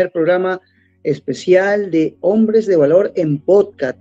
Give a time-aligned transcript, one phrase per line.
[0.00, 0.60] primer programa
[1.04, 4.00] especial de Hombres de Valor en podcast,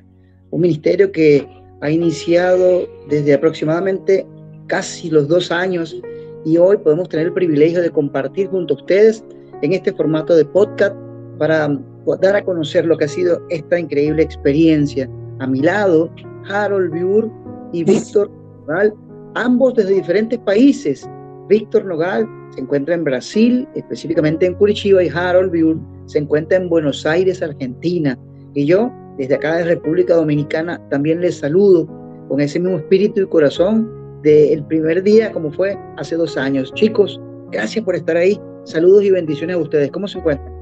[0.52, 1.45] un ministerio que
[1.81, 4.25] ha iniciado desde aproximadamente
[4.67, 5.99] casi los dos años
[6.45, 9.23] y hoy podemos tener el privilegio de compartir junto a ustedes
[9.62, 10.95] en este formato de podcast
[11.38, 11.77] para
[12.22, 15.09] dar a conocer lo que ha sido esta increíble experiencia.
[15.39, 16.09] A mi lado,
[16.50, 17.30] Harold Biur
[17.73, 18.94] y Víctor Nogal,
[19.36, 21.09] ambos desde diferentes países.
[21.49, 26.70] Víctor Nogal se encuentra en Brasil, específicamente en Curitiba, y Harold Biur se encuentra en
[26.70, 28.17] Buenos Aires, Argentina.
[28.53, 31.88] Y yo, desde acá de República Dominicana, también les saludo
[32.27, 33.89] con ese mismo espíritu y corazón
[34.22, 36.72] del primer día, como fue hace dos años.
[36.75, 37.20] Chicos,
[37.52, 38.39] gracias por estar ahí.
[38.66, 39.89] Saludos y bendiciones a ustedes.
[39.92, 40.53] ¿Cómo se encuentran?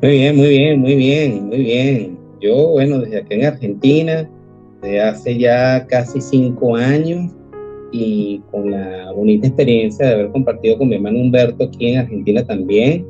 [0.00, 2.18] Muy bien, muy bien, muy bien, muy bien.
[2.40, 4.30] Yo, bueno, desde aquí en Argentina,
[4.80, 7.30] desde hace ya casi cinco años
[7.92, 12.44] y con la bonita experiencia de haber compartido con mi hermano Humberto aquí en Argentina
[12.44, 13.06] también.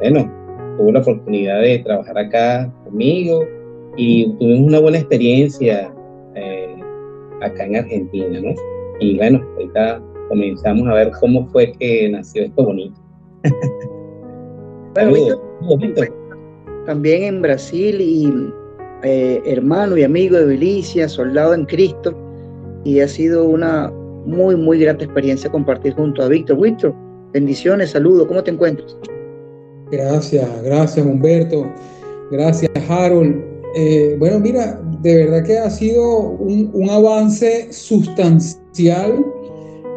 [0.00, 0.30] bueno,
[0.76, 3.46] tuvo la oportunidad de trabajar acá conmigo
[3.96, 5.92] y tuvimos una buena experiencia
[6.34, 6.76] eh,
[7.40, 8.54] acá en Argentina, ¿no?
[9.00, 13.00] Y bueno, ahorita comenzamos a ver cómo fue que nació esto bonito.
[16.86, 18.32] también en Brasil y
[19.04, 22.14] eh, hermano y amigo de Belicia, soldado en Cristo,
[22.84, 23.90] y ha sido una
[24.26, 26.60] muy, muy grata experiencia compartir junto a Víctor.
[26.60, 26.94] Víctor,
[27.32, 28.96] bendiciones, saludos, ¿cómo te encuentras?
[29.90, 31.70] Gracias, gracias Humberto,
[32.30, 33.42] gracias Harold.
[33.74, 39.24] Eh, bueno, mira, de verdad que ha sido un, avance sustancial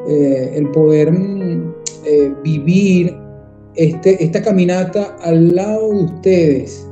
[0.07, 1.73] eh, el poder mm,
[2.43, 3.15] vivir
[3.75, 6.87] este, esta caminata al lado de ustedes.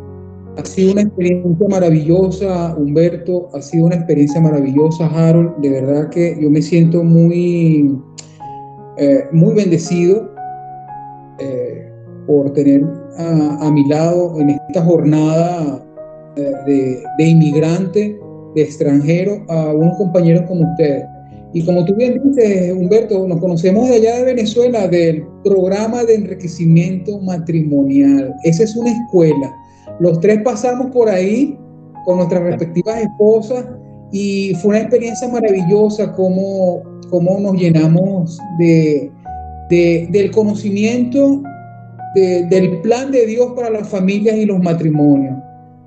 [0.55, 5.55] Ha sido una experiencia maravillosa, Humberto, ha sido una experiencia maravillosa, Harold.
[5.61, 7.97] De verdad que yo me siento muy,
[8.97, 10.29] eh, muy bendecido
[11.39, 11.91] eh,
[12.27, 12.85] por tener
[13.17, 15.83] a, mi lado en esta jornada
[16.35, 18.19] eh, de, de inmigrante,
[18.55, 21.03] de extranjero, a unos compañeros como ustedes.
[21.53, 26.15] Y como tú bien dices, Humberto, nos conocemos de allá de Venezuela, del programa de
[26.15, 28.35] enriquecimiento matrimonial.
[28.43, 29.51] Esa es una escuela.
[29.99, 31.57] Los tres pasamos por ahí
[32.05, 33.65] con nuestras respectivas esposas
[34.11, 39.11] y fue una experiencia maravillosa cómo, cómo nos llenamos de,
[39.69, 41.41] del conocimiento
[42.15, 45.35] del plan de Dios para las familias y los matrimonios.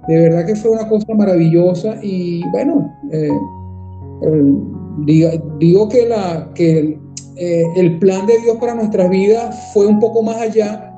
[0.08, 3.30] De verdad que fue una cosa maravillosa y bueno, eh,
[5.04, 6.98] Digo, que, la, que
[7.36, 10.90] eh, el, plan de Dios para nuestras vidas fue un poco más allá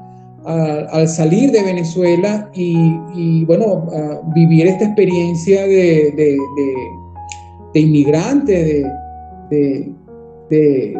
[0.44, 3.86] al salir de Venezuela y, bueno,
[4.34, 6.38] vivir esta experiencia de,
[7.74, 8.84] inmigrante,
[9.50, 9.92] de,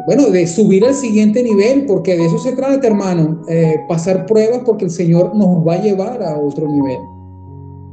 [0.07, 4.63] bueno, de subir al siguiente nivel, porque de eso se trata, hermano, eh, pasar pruebas
[4.65, 6.99] porque el Señor nos va a llevar a otro nivel.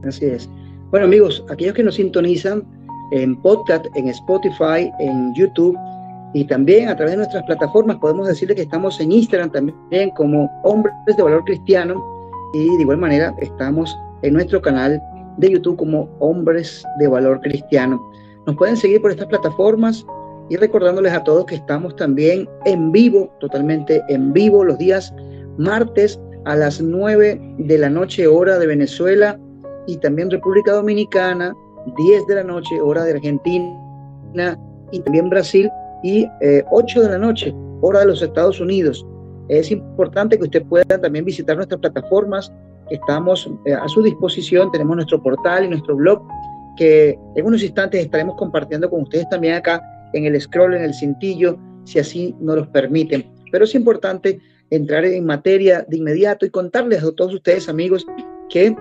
[0.05, 0.49] Así es.
[0.91, 2.63] Bueno, amigos, aquellos que nos sintonizan,
[3.11, 5.77] en podcast, en Spotify, en YouTube
[6.35, 7.95] y también a través de nuestras plataformas.
[7.95, 11.95] Podemos decirle que estamos en Instagram también como Hombres de Valor Cristiano
[12.53, 15.01] y de igual manera estamos en nuestro canal
[15.37, 18.05] de YouTube como Hombres de Valor Cristiano.
[18.45, 20.05] Nos pueden seguir por estas plataformas
[20.49, 25.13] y recordándoles a todos que estamos también en vivo, totalmente en vivo, los días
[25.57, 29.39] martes a las 9 de la noche hora de Venezuela
[29.87, 31.55] y también República Dominicana,
[31.95, 34.59] 10 de la noche, hora de Argentina
[34.91, 35.71] y también Brasil,
[36.05, 36.29] y
[36.69, 37.51] 8 eh, de la noche,
[37.81, 39.03] hora de los Estados Unidos.
[39.49, 42.53] Es importante que usted pueda también visitar nuestras plataformas,
[42.91, 46.21] estamos eh, a su disposición, tenemos nuestro portal y nuestro blog,
[46.77, 49.81] que en unos instantes estaremos compartiendo con ustedes también acá
[50.13, 53.25] en el scroll, en el cintillo, si así nos los permiten.
[53.51, 54.39] Pero es importante
[54.69, 58.05] entrar en materia de inmediato y contarles a todos ustedes, amigos,
[58.49, 58.75] que,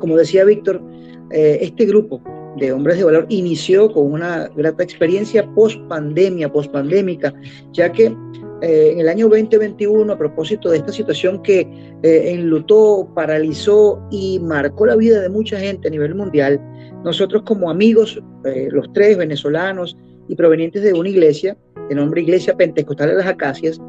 [0.00, 0.82] como decía Víctor,
[1.30, 2.20] eh, este grupo
[2.56, 7.32] de Hombres de Valor inició con una grata experiencia post pandemia, post pandémica,
[7.72, 8.14] ya que
[8.62, 11.60] eh, en el año 2021, a propósito de esta situación que
[12.02, 16.60] eh, enlutó, paralizó y marcó la vida de mucha gente a nivel mundial,
[17.04, 19.96] nosotros como amigos, eh, los tres venezolanos
[20.28, 21.56] y provenientes de una iglesia,
[21.88, 23.80] de nombre Iglesia Pentecostal de las Acacias,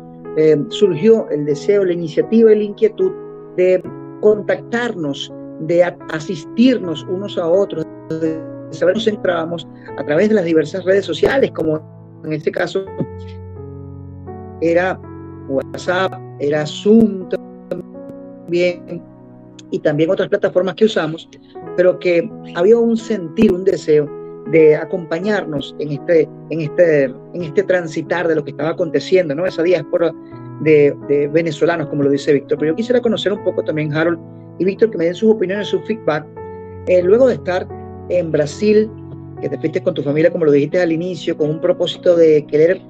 [0.67, 3.09] surgió el deseo, la iniciativa y la inquietud
[3.55, 3.81] de
[4.19, 7.85] contactarnos, de asistirnos unos a otros,
[8.71, 9.67] saber nos centrábamos
[9.97, 11.81] a través de las diversas redes sociales, como
[12.23, 12.85] en este caso
[14.61, 14.99] era
[15.47, 19.01] WhatsApp, era Zoom también,
[19.71, 21.29] y también otras plataformas que usamos,
[21.75, 24.09] pero que había un sentir, un deseo
[24.51, 29.45] de acompañarnos en este, en este, en este transitar de lo que estaba aconteciendo, ¿no?
[29.45, 30.13] Esa diáspora
[30.61, 32.57] de, venezolanos, como lo dice Víctor.
[32.59, 34.19] Pero yo quisiera conocer un poco también, Harold
[34.59, 36.25] y Víctor, que me den sus opiniones, su feedback.
[36.87, 37.67] Eh, luego de estar
[38.09, 38.89] en Brasil,
[39.41, 42.45] que te fuiste con tu familia, como lo dijiste al inicio, con un propósito de
[42.47, 42.81] querer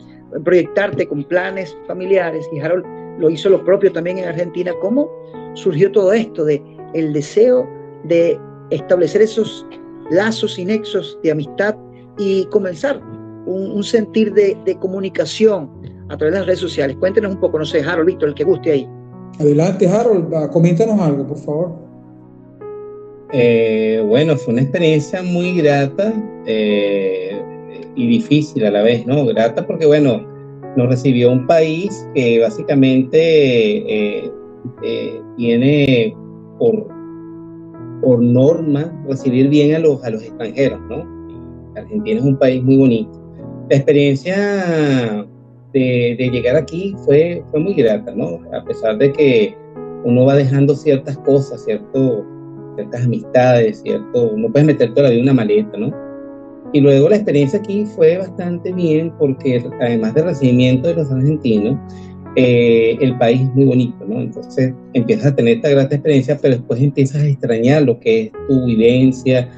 [0.44, 2.86] proyectarte con planes familiares, y Harold
[3.20, 5.10] lo hizo lo propio también en Argentina, ¿cómo
[5.54, 6.62] surgió todo esto de
[6.94, 7.68] el deseo
[8.04, 8.40] de
[8.70, 9.66] establecer esos
[10.12, 11.76] lazos y nexos de amistad
[12.18, 13.02] y comenzar
[13.46, 15.70] un, sentir de, comunicación
[16.10, 16.98] a través de las redes sociales.
[17.00, 18.90] Cuéntenos un poco, no sé, Harold, Víctor, el que guste ahí.
[19.40, 21.85] Adelante, Harold, coméntanos algo, por favor.
[23.31, 26.13] Eh, bueno, fue una experiencia muy grata
[26.45, 27.42] eh,
[27.95, 29.25] y difícil a la vez, ¿no?
[29.25, 30.25] Grata porque, bueno,
[30.77, 34.31] nos recibió un país que básicamente eh,
[35.38, 36.16] tiene
[36.60, 36.88] por,
[38.01, 41.16] por norma recibir bien a los, a los extranjeros, ¿no?
[41.75, 43.21] Argentina es un país muy bonito.
[43.69, 45.25] La experiencia
[45.74, 48.39] de, llegar aquí fue, fue muy grata, ¿no?
[48.54, 49.57] A pesar de que
[50.04, 52.25] uno va dejando ciertas cosas, cierto,
[52.75, 55.92] ciertas amistades, cierto, no puedes meter todavía una maleta, ¿no?
[56.74, 61.77] Y luego la experiencia aquí fue bastante bien porque además del recibimiento de los argentinos,
[62.36, 64.19] eh, el país es muy bonito, ¿no?
[64.19, 68.31] Entonces empiezas a tener esta grata experiencia, pero después empiezas a extrañar lo que es
[68.50, 69.50] tu vivencia,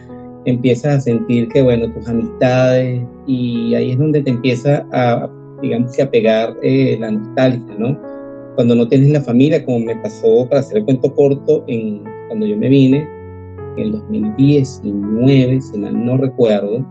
[0.46, 5.28] empiezas a sentir que, bueno, tus amistades, y ahí es donde te empieza a,
[5.62, 8.00] digamos que a pegar eh, la nostalgia, ¿no?
[8.56, 12.46] Cuando no tienes la familia, como me pasó, para hacer el cuento corto, en, cuando
[12.46, 13.08] yo me vine,
[13.78, 16.86] en el 2019, si mal no recuerdo,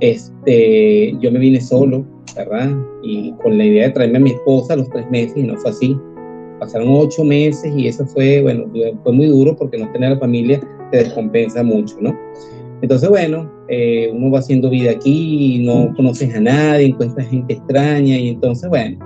[0.00, 2.04] este, yo me vine solo,
[2.36, 2.70] ¿verdad?
[3.02, 5.56] Y con la idea de traerme a mi esposa a los tres meses, y no
[5.58, 5.96] fue así.
[6.60, 8.64] Pasaron ocho meses y eso fue, bueno,
[9.02, 10.60] fue muy duro porque no tener la familia
[10.90, 12.16] te descompensa mucho, ¿no?
[12.80, 18.16] Entonces, bueno, eh, uno va haciendo vida aquí, no conoces a nadie, encuentras gente extraña
[18.18, 18.98] y entonces, bueno,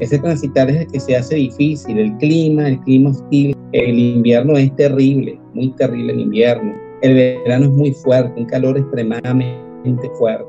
[0.00, 4.56] ese transitar es el que se hace difícil, el clima, el clima hostil, el invierno
[4.56, 7.14] es terrible, muy terrible el invierno, el
[7.44, 10.46] verano es muy fuerte, un calor extremadamente fuerte.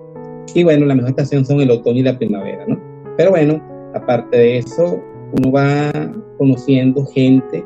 [0.56, 2.80] Y bueno, la mejor estación son el otoño y la primavera, ¿no?
[3.18, 3.62] Pero bueno,
[3.94, 5.02] aparte de eso,
[5.38, 5.92] uno va
[6.38, 7.64] conociendo gente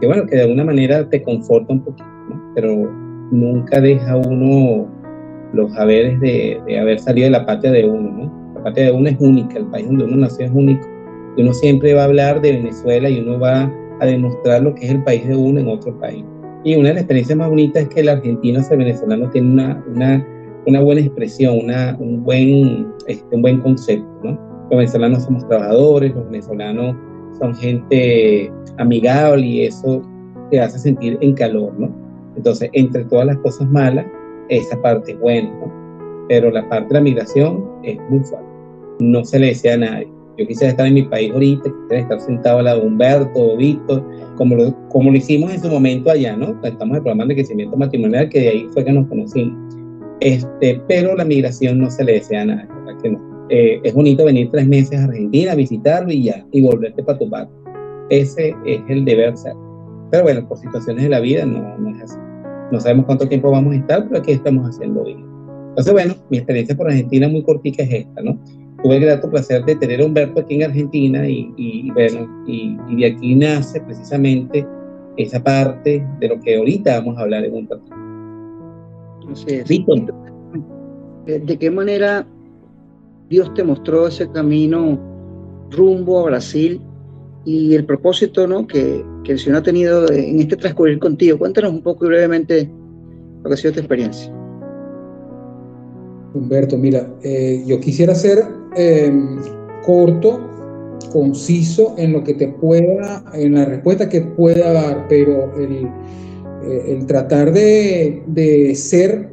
[0.00, 2.52] que, bueno, que de alguna manera te conforta un poquito, ¿no?
[2.54, 2.90] Pero
[3.30, 4.86] nunca deja uno
[5.52, 8.52] los haberes de, haber salido de la patria de uno, ¿no?
[8.54, 10.95] La patria de uno es única, el país donde uno nació es único.
[11.38, 14.92] Uno siempre va a hablar de Venezuela y uno va a demostrar lo que es
[14.92, 16.24] el país de uno en otro país.
[16.64, 19.52] Y una de las experiencias más bonitas es que el argentino o el venezolano tiene
[19.52, 20.26] una, una,
[20.66, 24.32] una buena expresión, una, un, buen, este, un buen concepto, ¿no?
[24.70, 26.96] Los venezolanos somos trabajadores, los venezolanos
[27.38, 30.02] son gente amigable y eso
[30.50, 31.94] te hace sentir en calor, ¿no?
[32.36, 34.06] Entonces, entre todas las cosas malas,
[34.48, 35.50] esa parte es buena,
[36.28, 38.46] Pero la parte de la migración es muy fuerte.
[39.00, 40.15] No se le desea a nadie.
[40.38, 44.04] Yo quisiera estar en mi país ahorita, quisiera estar sentado al lado de Humberto, Víctor,
[44.36, 46.58] como lo, como lo hicimos en su momento allá, ¿no?
[46.62, 49.56] Estamos el programa de crecimiento matrimonial, que de ahí fue que nos conocimos.
[50.20, 52.68] Este, pero la migración no se le desea a nadie,
[53.02, 53.36] Que no?
[53.48, 57.30] Eh, es bonito venir tres meses a Argentina, visitarlo y ya, y volverte para tu
[57.30, 57.56] patria.
[58.10, 59.54] Ese es el deber ser.
[60.10, 62.18] Pero bueno, por situaciones de la vida no, no es así.
[62.72, 65.24] No sabemos cuánto tiempo vamos a estar, pero aquí estamos haciendo bien.
[65.68, 68.38] Entonces, bueno, mi experiencia por Argentina muy cortica es esta, ¿no?
[68.86, 72.76] Tuve el grato placer de tener a Humberto aquí en Argentina y, y bueno, y,
[72.94, 74.64] de aquí nace precisamente
[75.16, 77.96] esa parte de lo que ahorita vamos a hablar en un ratito.
[81.26, 82.24] ¿De qué manera
[83.28, 85.00] Dios te mostró ese camino
[85.72, 86.80] rumbo a Brasil
[87.44, 88.68] y el propósito ¿no?
[88.68, 91.40] que, que el Señor ha tenido en este transcurrir contigo.
[91.40, 92.70] Cuéntanos un poco y brevemente
[93.42, 94.35] lo que ha sido tu experiencia.
[96.36, 98.44] Humberto, mira, eh, yo quisiera ser
[98.76, 99.38] em,
[99.84, 100.40] corto,
[101.12, 105.88] conciso en lo que te pueda, en la respuesta que pueda dar, pero el,
[106.64, 109.30] eh, tratar de, ser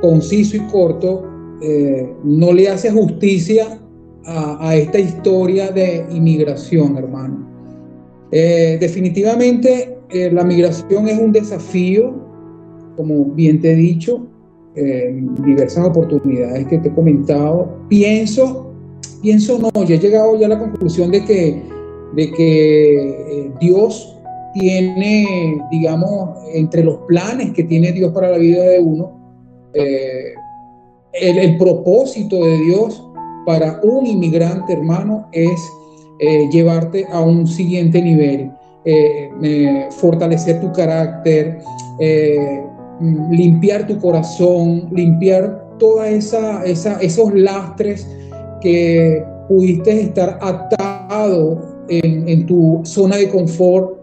[0.00, 1.24] conciso y corto
[1.60, 3.78] eh, no le hace justicia
[4.24, 7.50] a, esta historia de inmigración, hermano.
[8.30, 9.98] Definitivamente
[10.30, 12.14] la migración es un desafío,
[12.96, 14.31] como bien te he dicho,
[14.74, 17.78] diversas oportunidades que te he comentado.
[17.88, 18.72] Pienso,
[19.20, 21.62] pienso no, ya he llegado ya a la conclusión de que,
[22.14, 24.18] de que eh, Dios
[24.54, 29.20] tiene, digamos, entre los planes que tiene Dios para la vida de uno,
[29.74, 33.02] el, el propósito de Dios
[33.44, 35.60] para un inmigrante, hermano, es
[36.18, 38.52] eh, llevarte a un siguiente nivel,
[38.84, 41.58] eh, fortalecer tu carácter,
[41.98, 42.62] eh,
[43.30, 48.06] limpiar tu corazón, limpiar todos esos lastres
[48.60, 53.98] que pudiste estar atado en, tu zona de confort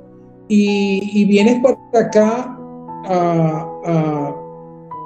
[0.47, 2.57] y, vienes para acá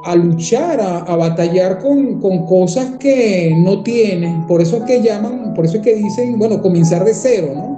[0.05, 4.33] a, luchar, a, batallar con, cosas que no tienes.
[4.47, 7.73] Por eso es que llaman, por eso es que dicen, bueno, comenzar de cero, ¿no?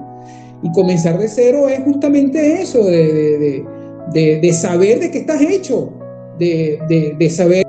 [0.64, 3.64] Y comenzar de cero es justamente eso, de,
[4.54, 5.92] saber de qué estás hecho,
[6.40, 7.66] de, saber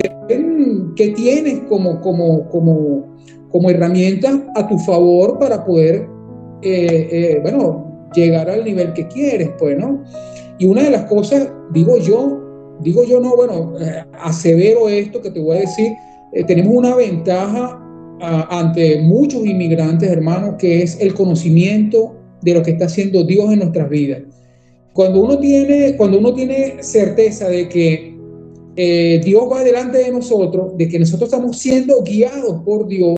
[0.97, 3.17] qué tienes como, como, como,
[3.51, 6.09] como herramientas a tu favor para poder,
[6.63, 10.03] eh, eh, bueno, llegar al nivel que quieres, pues, ¿no?
[10.59, 15.31] Y una de las cosas, digo yo, digo yo no, bueno, eh, asevero esto que
[15.31, 15.93] te voy a decir,
[16.47, 17.83] tenemos una ventaja
[18.21, 23.61] ante muchos inmigrantes, hermanos, que es el conocimiento de lo que está haciendo Dios en
[23.61, 24.23] nuestras vidas.
[24.93, 28.16] Cuando uno tiene, cuando uno tiene certeza de que
[28.77, 33.17] eh, Dios va delante de nosotros, de que nosotros estamos siendo guiados por Dios,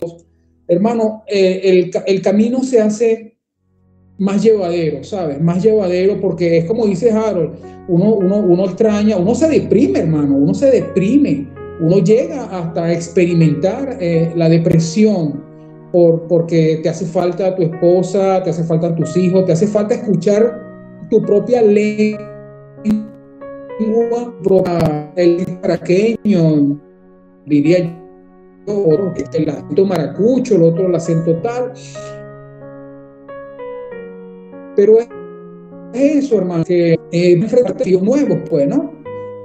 [0.67, 3.37] hermano, eh, el, el, camino se hace
[4.17, 5.41] más llevadero, ¿sabes?
[5.41, 10.35] Más llevadero porque es como dice Harold, uno, uno, uno extraña, uno se deprime, hermano,
[10.35, 11.47] uno se deprime,
[11.81, 15.43] uno llega hasta experimentar eh, la depresión,
[15.91, 19.95] por, porque te hace falta tu esposa, te hace falta tus hijos, te hace falta
[19.95, 20.61] escuchar
[21.09, 21.61] tu propia
[25.15, 26.79] el caraqueño,
[27.45, 27.95] diría
[28.67, 31.73] yo, el acento maracucho, el otro el acento tal.
[34.75, 35.07] Pero es
[35.93, 38.93] eso, hermano, que eh, enfrentar nuevos, pues, ¿no?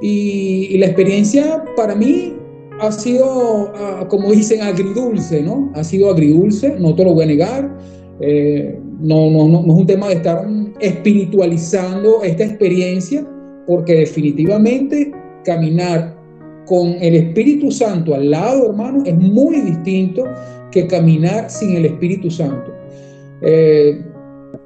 [0.03, 2.37] Y, la experiencia para mí
[2.81, 5.73] ha sido, ah, como dicen, agridulce, ¿no?
[5.75, 7.79] Ha sido agridulce, no te lo voy a negar.
[8.21, 10.47] Eh, no, no, no, es un tema de estar
[10.81, 13.27] espiritualizando esta experiencia,
[13.67, 15.13] porque definitivamente
[15.45, 16.15] caminar
[16.67, 20.25] con el Espíritu Santo al lado, hermano, es muy distinto
[20.71, 22.73] que caminar sin el Espíritu Santo.
[23.43, 24.03] Eh,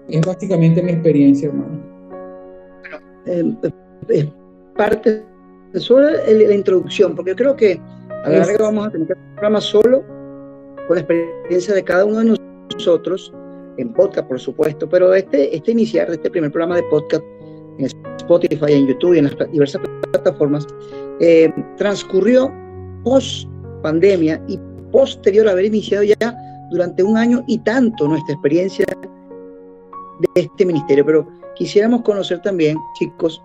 [0.08, 1.82] es básicamente mi experiencia, hermano.
[2.80, 3.70] Bueno, eh,
[4.08, 4.26] es
[4.76, 5.24] parte
[5.72, 7.80] de la introducción, porque yo creo que
[8.24, 10.02] a la larga vamos a tener un programa solo
[10.86, 12.38] con la experiencia de cada uno de
[12.74, 13.32] nosotros,
[13.76, 17.24] en podcast, por supuesto, pero este, este iniciar este primer programa de podcast
[17.78, 17.86] en
[18.18, 19.82] Spotify, en YouTube y en las diversas
[20.12, 20.66] plataformas,
[21.20, 22.52] eh, transcurrió
[23.04, 23.48] post
[23.82, 24.58] pandemia y
[24.92, 26.36] posterior a haber iniciado ya
[26.70, 28.84] durante un año y tanto nuestra experiencia
[30.20, 31.04] de este ministerio.
[31.04, 33.42] Pero quisiéramos conocer también, chicos,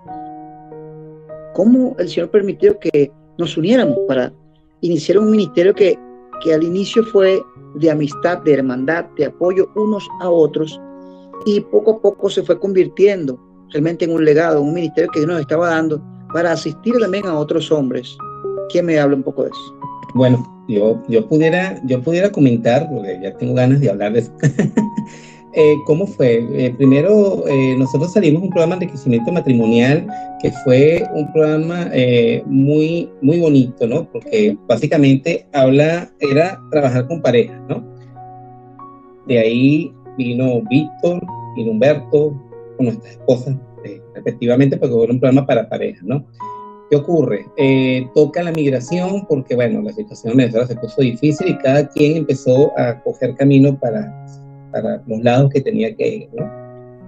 [1.53, 4.33] cómo el Señor permitió que nos uniéramos para
[4.81, 5.97] iniciaron un ministerio que,
[6.43, 7.41] que al inicio fue
[7.75, 10.79] de amistad, de hermandad, de apoyo unos a otros,
[11.45, 13.39] y poco a poco se fue convirtiendo
[13.73, 16.01] realmente en un legado, un ministerio que Dios nos estaba dando
[16.31, 18.15] para asistir también a otros hombres.
[18.69, 19.77] ¿Quién me habla un poco de eso?
[20.13, 24.31] Bueno, yo, yo, pudiera, yo pudiera comentar, porque ya tengo ganas de hablar de eso.
[25.55, 26.47] Eh, ¿Cómo fue?
[26.53, 30.07] Eh, primero, eh, nosotros salimos un programa de crecimiento matrimonial
[30.41, 31.91] que fue un programa
[32.47, 34.09] muy, muy bonito, ¿no?
[34.11, 37.85] Porque básicamente habla, era trabajar con parejas, ¿no?
[39.27, 41.21] De ahí vino Víctor,
[41.55, 42.33] y Humberto,
[42.75, 43.55] con nuestras esposas,
[44.15, 46.25] respectivamente, porque fue un programa para parejas, ¿no?
[46.89, 47.45] ¿Qué ocurre?
[48.13, 52.17] toca la migración porque, bueno, la situación en Venezuela se puso difícil y cada quien
[52.17, 54.23] empezó a coger camino para
[54.73, 56.51] para los lados que tenía que ir, ¿no?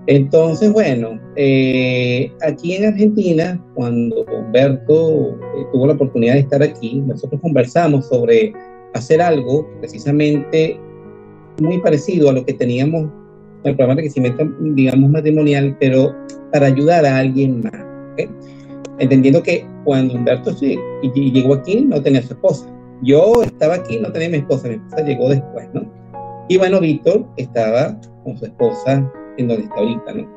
[0.07, 7.01] Entonces, bueno, eh, aquí en Argentina, cuando Humberto eh, tuvo la oportunidad de estar aquí,
[7.07, 8.53] nosotros conversamos sobre
[8.93, 10.79] hacer algo precisamente
[11.59, 13.24] muy parecido a lo que teníamos en
[13.69, 16.15] el programa de crecimiento, digamos, matrimonial, pero
[16.51, 17.85] para ayudar a alguien más.
[18.99, 20.51] Entendiendo que cuando Humberto
[21.13, 22.67] llegó aquí, no tenía su esposa.
[23.01, 25.83] Yo estaba aquí, no tenía mi esposa, mi esposa llegó después, ¿no?
[26.47, 30.29] Y bueno, Víctor estaba con su esposa en donde está ahorita, ¿no?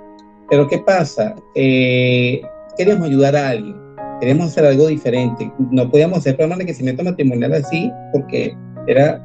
[0.50, 1.34] Pero ¿qué pasa?
[1.54, 2.40] Eh,
[2.76, 3.76] queríamos ayudar a alguien,
[4.18, 5.52] queríamos hacer algo diferente.
[5.70, 8.56] No podíamos hacer programas de crecimiento matrimonial así porque
[8.86, 9.22] era,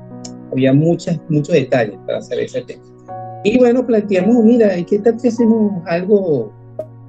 [0.52, 2.84] había muchas, muchos detalles para hacer ese tema.
[3.44, 6.52] Y bueno, planteamos, mira, ¿qué tal si hacemos algo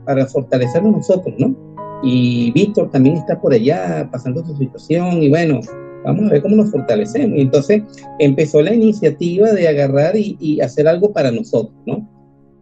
[0.05, 1.55] para fortalecernos nosotros, no?
[2.03, 5.61] Y Víctor también está por allá pasando su situación y bueno,
[6.05, 7.39] vamos a ver cómo nos fortalecemos.
[7.39, 7.83] Y entonces
[8.19, 12.09] empezó la iniciativa de agarrar y, hacer algo para nosotros, ¿no?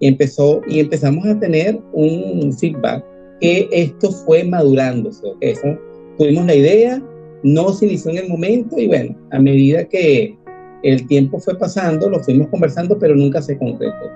[0.00, 3.04] Y, empezó, y empezamos a tener un feedback
[3.40, 5.36] que esto fue madurándose, ¿ok?
[5.40, 5.78] Eso,
[6.18, 7.02] tuvimos la idea,
[7.42, 10.36] no se inició en el momento y bueno, a medida que
[10.82, 14.10] el tiempo fue pasando, lo fuimos conversando, pero nunca se concretó.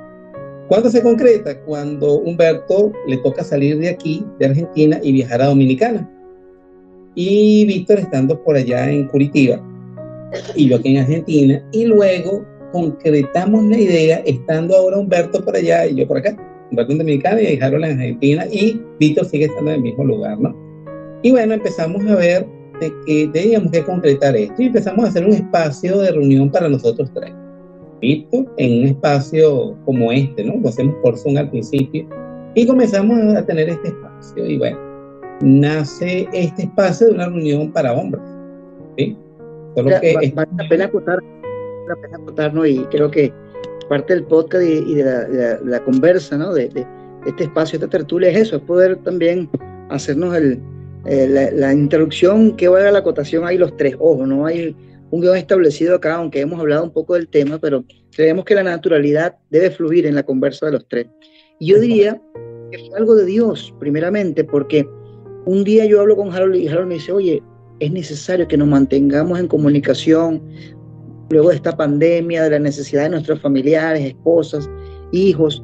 [0.68, 1.60] ¿Cuándo se concreta?
[1.60, 6.10] Cuando Humberto le toca salir de aquí, de Argentina, y viajar a Dominicana
[7.16, 9.60] y Víctor estando por allá en Curitiba
[10.54, 15.86] y yo aquí en Argentina y luego concretamos la idea estando ahora Humberto por allá
[15.86, 16.36] y yo por acá,
[16.70, 20.38] Humberto en Dominicana y Harold en Argentina y Víctor sigue estando en el mismo lugar,
[20.38, 20.54] ¿no?
[21.22, 22.46] Y bueno, empezamos a ver
[22.80, 26.68] de que teníamos que concretar esto y empezamos a hacer un espacio de reunión para
[26.68, 27.32] nosotros tres.
[28.00, 30.56] Víctor, en un espacio como este, ¿no?
[30.60, 32.06] Lo hacemos por Zoom al principio
[32.54, 34.78] y comenzamos a tener este espacio y bueno,
[35.40, 38.22] nace este espacio de una reunión para hombres,
[38.98, 39.16] ¿sí?
[39.74, 41.18] Solo que vale la pena acotar,
[41.88, 43.32] la pena acotar, Y creo que
[43.88, 46.52] parte del podcast y, de, la, conversa, ¿no?
[46.52, 46.86] De, de,
[47.26, 49.48] este espacio, esta tertulia es eso, es poder también
[49.90, 50.60] hacernos el,
[51.08, 53.94] eh, la, la, introducción que valga la acotación hay los tres.
[53.98, 54.74] Ojo, no hay
[55.10, 57.84] un guion establecido acá, aunque hemos hablado un poco del tema, pero
[58.14, 61.06] creemos que la naturalidad debe fluir en la conversa de los tres.
[61.60, 62.20] Y yo diría
[62.70, 64.88] que es algo de Dios, primeramente, porque
[65.44, 67.42] un día yo hablo con Harold y Harold me dice, oye,
[67.78, 70.42] es necesario que nos mantengamos en comunicación
[71.30, 74.68] luego de esta pandemia, de la necesidad de nuestros familiares, esposas,
[75.12, 75.62] hijos.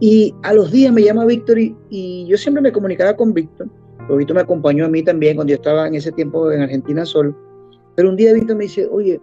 [0.00, 3.68] Y a los días me llama Víctor y, y yo siempre me comunicaba con Víctor
[4.08, 7.34] Víctor me acompañó a mí también cuando yo estaba en ese tiempo en Argentina solo.
[7.96, 9.20] Pero un día Víctor me dice, oye,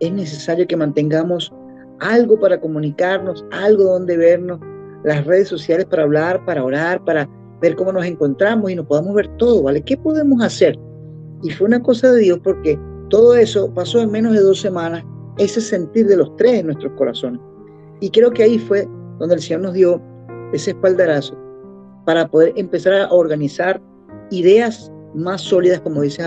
[0.00, 1.52] es necesario que mantengamos
[2.00, 4.60] algo para comunicarnos, algo donde vernos,
[5.04, 7.28] las redes sociales para hablar, para orar, para
[7.60, 9.82] ver cómo nos encontramos y nos podamos ver todo, ¿vale?
[9.82, 10.78] ¿Qué podemos hacer?
[11.42, 12.78] Y fue una cosa de Dios porque
[13.10, 15.04] todo eso pasó en menos de dos semanas,
[15.38, 17.40] ese sentir de los tres en nuestros corazones.
[18.00, 20.00] Y creo que ahí fue donde el Señor nos dio
[20.52, 21.36] ese espaldarazo
[22.06, 23.80] para poder empezar a organizar
[24.30, 26.22] ideas más sólidas, como dice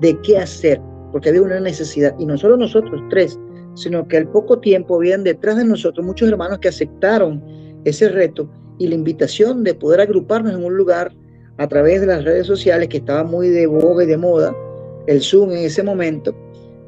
[0.00, 0.80] de qué hacer,
[1.12, 3.38] porque había una necesidad, y no solo nosotros tres,
[3.74, 7.42] sino que al poco tiempo habían detrás de nosotros muchos hermanos que aceptaron
[7.84, 11.12] ese reto y la invitación de poder agruparnos en un lugar
[11.58, 14.54] a través de las redes sociales que estaba muy de boga y de moda,
[15.06, 16.34] el Zoom en ese momento,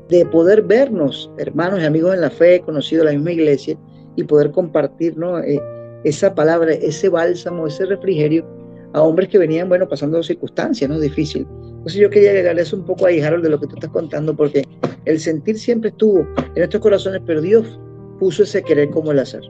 [0.09, 3.79] de poder vernos, hermanos y amigos en la fe, conocidos de la misma iglesia,
[4.17, 5.15] y poder compartir
[5.47, 5.61] eh,
[6.05, 8.45] esa palabra, ese bálsamo, ese refrigerio
[8.93, 10.99] a hombres que venían, bueno, pasando circunstancias, ¿no?
[10.99, 11.47] Difícil.
[11.63, 14.65] Entonces yo quería agregarles un poco ahí, Harold, de lo que tú estás contando, porque
[15.05, 17.79] el sentir siempre estuvo en nuestros corazones, pero Dios
[18.19, 19.43] puso ese querer como el hacer.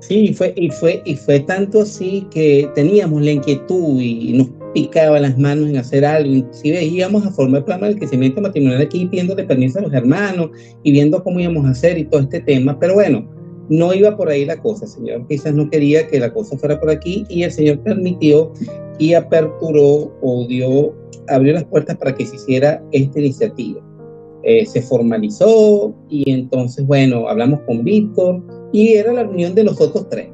[0.00, 5.20] Sí, fue, y, fue, y fue tanto así que teníamos la inquietud y nos picaba
[5.20, 9.36] las manos en hacer algo, inclusive íbamos a formar plan del crecimiento matrimonial aquí pidiendo
[9.36, 10.50] permiso a los hermanos
[10.84, 13.28] y viendo cómo íbamos a hacer y todo este tema, pero bueno,
[13.70, 16.90] no iba por ahí la cosa, Señor quizás no quería que la cosa fuera por
[16.90, 18.52] aquí y el Señor permitió
[18.98, 20.92] y aperturó o dio,
[21.28, 23.80] abrió las puertas para que se hiciera esta iniciativa.
[24.42, 29.80] Eh, se formalizó y entonces, bueno, hablamos con Víctor y era la reunión de los
[29.80, 30.28] otros tres,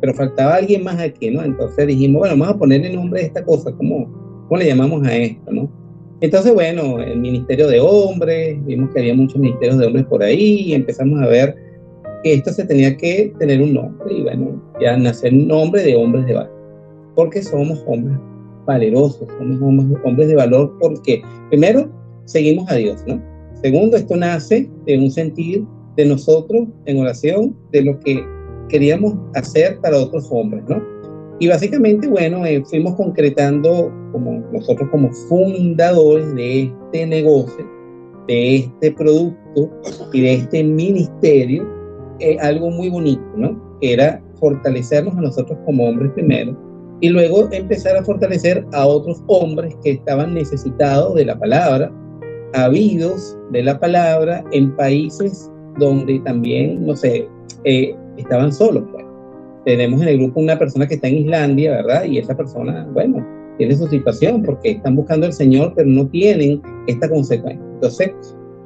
[0.00, 1.42] pero faltaba alguien más aquí, ¿no?
[1.42, 4.12] Entonces dijimos, bueno, vamos a ponerle nombre a esta cosa, ¿cómo,
[4.48, 5.72] cómo le llamamos a esto, ¿no?
[6.20, 10.62] Entonces, bueno, el Ministerio de Hombres, vimos que había muchos ministerios de hombres por ahí
[10.66, 11.56] y empezamos a ver
[12.24, 16.34] esto se tenía que tener un nombre y bueno, ya nacer nombre de hombres de
[16.34, 16.52] valor,
[17.14, 18.18] porque somos hombres
[18.66, 21.90] valerosos, somos hombres, hombres de valor porque primero
[22.24, 23.22] seguimos a Dios, ¿no?
[23.62, 25.64] Segundo, esto nace de un sentir
[25.96, 28.24] de nosotros en oración de lo que
[28.68, 30.82] queríamos hacer para otros hombres, ¿no?
[31.40, 37.66] Y básicamente, bueno, eh, fuimos concretando como nosotros como fundadores de este negocio,
[38.28, 39.70] de este producto
[40.12, 41.66] y de este ministerio,
[42.20, 43.60] eh, algo muy bonito, ¿no?
[43.80, 46.56] Era fortalecernos a nosotros como hombres primero
[47.00, 51.92] y luego empezar a fortalecer a otros hombres que estaban necesitados de la palabra,
[52.54, 57.28] habidos de la palabra en países donde también, no sé,
[57.64, 58.84] eh, estaban solos.
[58.92, 59.04] Pues.
[59.64, 62.04] Tenemos en el grupo una persona que está en Islandia, ¿verdad?
[62.04, 63.26] Y esa persona, bueno,
[63.58, 67.64] tiene su situación porque están buscando al Señor, pero no tienen esta consecuencia.
[67.74, 68.12] Entonces,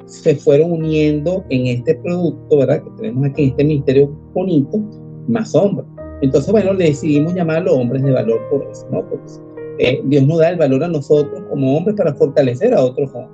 [0.09, 2.83] se fueron uniendo en este producto, ¿verdad?
[2.83, 4.79] Que tenemos aquí, en este ministerio bonito,
[5.27, 5.87] más hombres.
[6.21, 9.07] Entonces, bueno, le decidimos llamarlo hombres de valor por eso, ¿no?
[9.07, 9.31] Porque
[9.77, 13.31] eh, Dios nos da el valor a nosotros como hombres para fortalecer a otros hombres.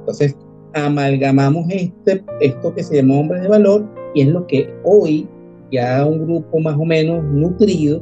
[0.00, 0.36] Entonces,
[0.74, 5.28] amalgamamos este, esto que se llama hombres de valor y es lo que hoy
[5.70, 8.00] ya un grupo más o menos nutrido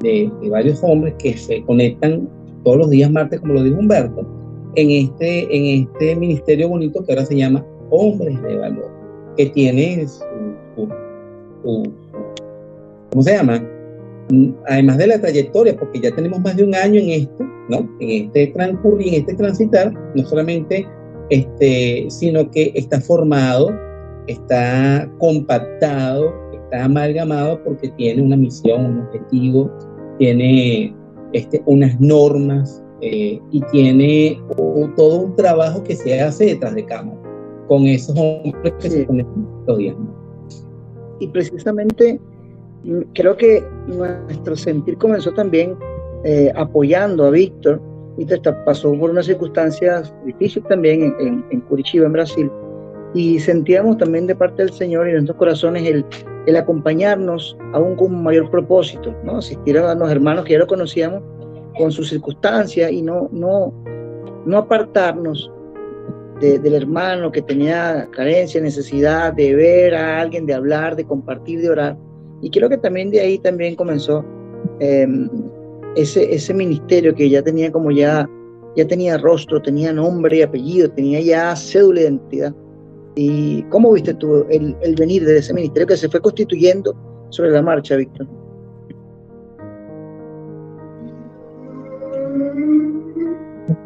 [0.00, 2.28] de, de varios hombres que se conectan
[2.64, 4.26] todos los días martes, como lo dijo Humberto,
[4.76, 8.90] en este, en este ministerio bonito que ahora se llama Hombres de Valor,
[9.36, 10.88] que tiene su,
[13.10, 13.62] ¿cómo se llama?
[14.66, 17.88] Además de la trayectoria, porque ya tenemos más de un año en esto, ¿no?
[18.00, 20.86] En este transcurrir, en este transitar, no solamente
[21.30, 23.70] este, sino que está formado,
[24.26, 29.70] está compactado, está amalgamado porque tiene una misión, un objetivo,
[30.18, 30.94] tiene
[31.32, 34.40] este, unas normas, eh, y tiene
[34.96, 37.18] todo un trabajo que se hace detrás de cámara.
[37.68, 39.26] con esos hombres que se ponen
[41.20, 42.18] Y precisamente
[42.84, 45.76] mm, creo que nuestro sentir comenzó también
[46.24, 47.78] eh, apoyando a Víctor.
[48.16, 52.50] Víctor pasó por unas circunstancias difíciles también en, en, Curitiba, en Brasil,
[53.12, 56.06] y sentíamos también de parte del Señor y en nuestros corazones el,
[56.46, 59.36] el acompañarnos aún con un mayor propósito, ¿no?
[59.38, 61.22] asistir a los hermanos que ya lo conocíamos
[61.78, 63.72] con sus circunstancias y no, no,
[64.46, 65.50] no apartarnos
[66.40, 71.70] del hermano que tenía carencia, necesidad de ver a alguien, de hablar, de compartir, de
[71.70, 71.96] orar.
[72.42, 74.24] Y creo que también de ahí también comenzó
[74.80, 75.30] em,
[75.96, 78.28] ese, ese ministerio que ya tenía como ya,
[78.76, 82.54] ya tenía rostro, tenía nombre y apellido, tenía ya cédula de identidad.
[83.16, 86.94] ¿Y cómo viste tú el, el venir de ese ministerio que se fue constituyendo
[87.30, 88.26] sobre la marcha, Víctor?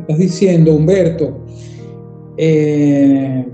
[0.09, 1.39] Estás diciendo, Humberto,
[2.39, 3.47] eh,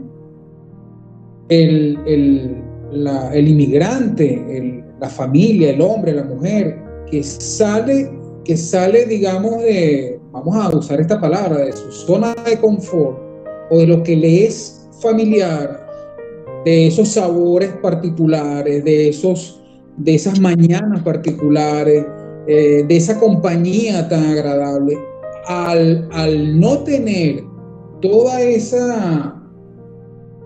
[1.49, 6.79] el, el, inmigrante, la familia, el hombre, la mujer,
[7.11, 8.09] que sale,
[8.45, 13.19] que sale, digamos, de, vamos a usar esta palabra, de su zona de confort
[13.73, 15.85] o de lo que le es familiar,
[16.64, 19.61] de esos sabores particulares, de, esos,
[19.97, 22.07] de esas mañanas particulares,
[22.47, 24.97] eh, de esa compañía tan agradable,
[25.46, 27.44] al, al no tener
[28.00, 29.42] toda esa,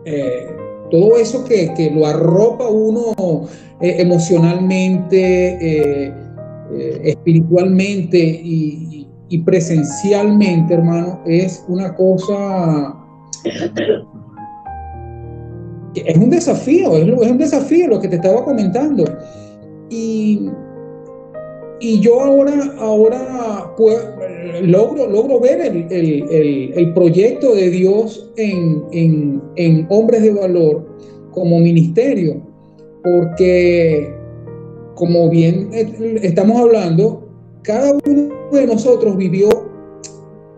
[0.05, 0.47] eh,
[0.91, 3.49] todo eso que, lo arropa uno
[3.81, 6.15] eh, emocionalmente, eh,
[7.05, 9.07] espiritualmente y,
[9.45, 12.95] presencialmente, hermano, es una cosa...
[15.95, 19.05] Es un desafío, es, un desafío lo que te estaba comentando.
[19.91, 20.49] Y
[21.81, 23.97] y yo ahora, ahora pues,
[24.63, 28.83] logro, logro ver el, proyecto de Dios en,
[29.57, 30.87] en, Hombres de Valor
[31.33, 32.43] como ministerio,
[33.03, 34.13] porque
[34.95, 35.71] como bien
[36.23, 37.29] estamos hablando,
[37.63, 39.49] cada uno de nosotros vivió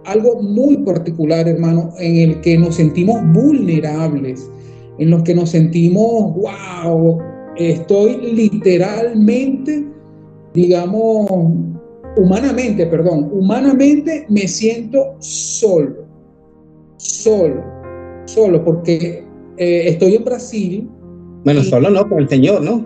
[0.05, 4.51] algo muy particular, hermano, en el que nos sentimos vulnerables,
[4.99, 7.19] en los que nos sentimos, wow,
[7.57, 9.91] estoy literalmente
[10.55, 11.31] digamos,
[12.17, 16.05] humanamente, perdón, humanamente me siento solo,
[16.97, 17.63] solo,
[18.27, 19.25] solo, porque
[19.57, 20.89] eh, estoy en Brasil.
[21.45, 22.85] Bueno, solo no, con el Señor, ¿no?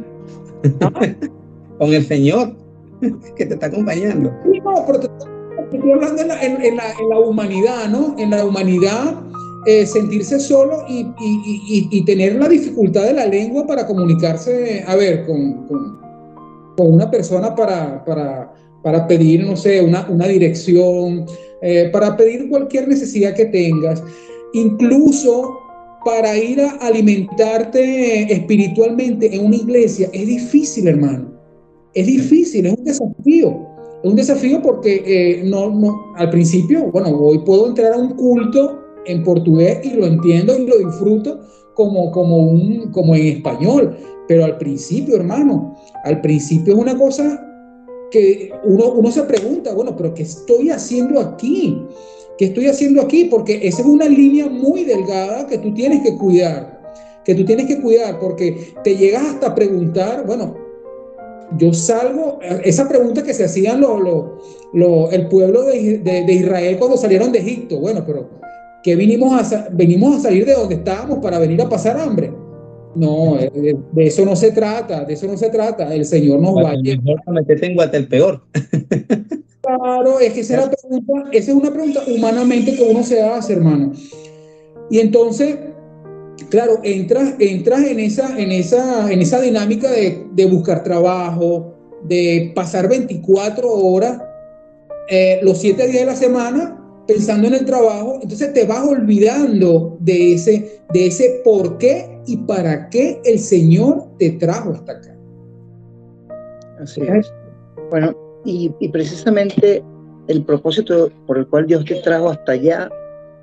[1.79, 2.57] con el Señor
[3.37, 4.33] que te está acompañando.
[4.45, 5.07] Sí, no, pero te,
[5.73, 8.15] estoy hablando en la, en, la, en la, humanidad, ¿no?
[8.19, 9.21] En la humanidad,
[9.67, 14.95] eh, sentirse solo y, y, y, tener la dificultad de la lengua para comunicarse, a
[14.95, 16.05] ver, con, con
[16.77, 18.54] con una persona para, para,
[18.85, 21.25] para pedir, no sé, una, una dirección,
[21.63, 24.05] eh, para pedir cualquier necesidad que tengas,
[24.53, 25.59] incluso
[26.05, 31.33] para ir a alimentarte espiritualmente en una iglesia, es difícil, hermano.
[31.95, 33.67] Es difícil, es un desafío.
[34.03, 38.11] Es un desafío porque eh, no, no, al principio, bueno, hoy puedo entrar a un
[38.17, 41.41] culto en portugués y lo entiendo y lo disfruto
[41.73, 43.97] como, como, un, como en español,
[44.29, 47.44] pero al principio, hermano, al principio es una cosa
[48.15, 51.85] que uno, uno se pregunta, bueno, pero ¿qué estoy haciendo aquí?
[52.39, 53.25] ¿Qué estoy haciendo aquí?
[53.25, 56.81] Porque esa es una línea muy delgada que tú tienes que cuidar,
[57.25, 60.55] que tú tienes que cuidar, porque te llegas hasta preguntar, bueno,
[61.59, 67.33] yo salgo, esa pregunta que se hacían lo, el pueblo de, de, Israel cuando salieron
[67.33, 68.31] de Egipto, bueno, pero
[68.85, 72.33] que vinimos a, venimos a salir de donde estábamos para venir a pasar hambre.
[72.95, 73.51] No, eh,
[73.93, 75.95] de, eso no se trata, de eso no se trata.
[75.95, 77.95] El Señor nos va a llevar.
[77.95, 78.43] el peor.
[79.61, 83.55] Claro, es que esa es, pregunta, esa es una pregunta humanamente que uno se hace,
[83.55, 83.93] hermano.
[84.91, 85.57] Y entonces,
[86.51, 92.53] claro, entras, entras en, esa, en, esa, en esa dinámica de, de buscar trabajo, de
[92.55, 94.21] pasar 24 horas,
[95.09, 99.97] eh, los 7 días de la semana, pensando en el trabajo, entonces te vas olvidando
[100.01, 105.17] de ese, de ese por qué y para qué el Señor te trajo hasta acá.
[106.81, 107.33] Así es.
[107.91, 109.83] Bueno, y, precisamente
[110.29, 112.91] el propósito por el cual Dios te trajo hasta allá,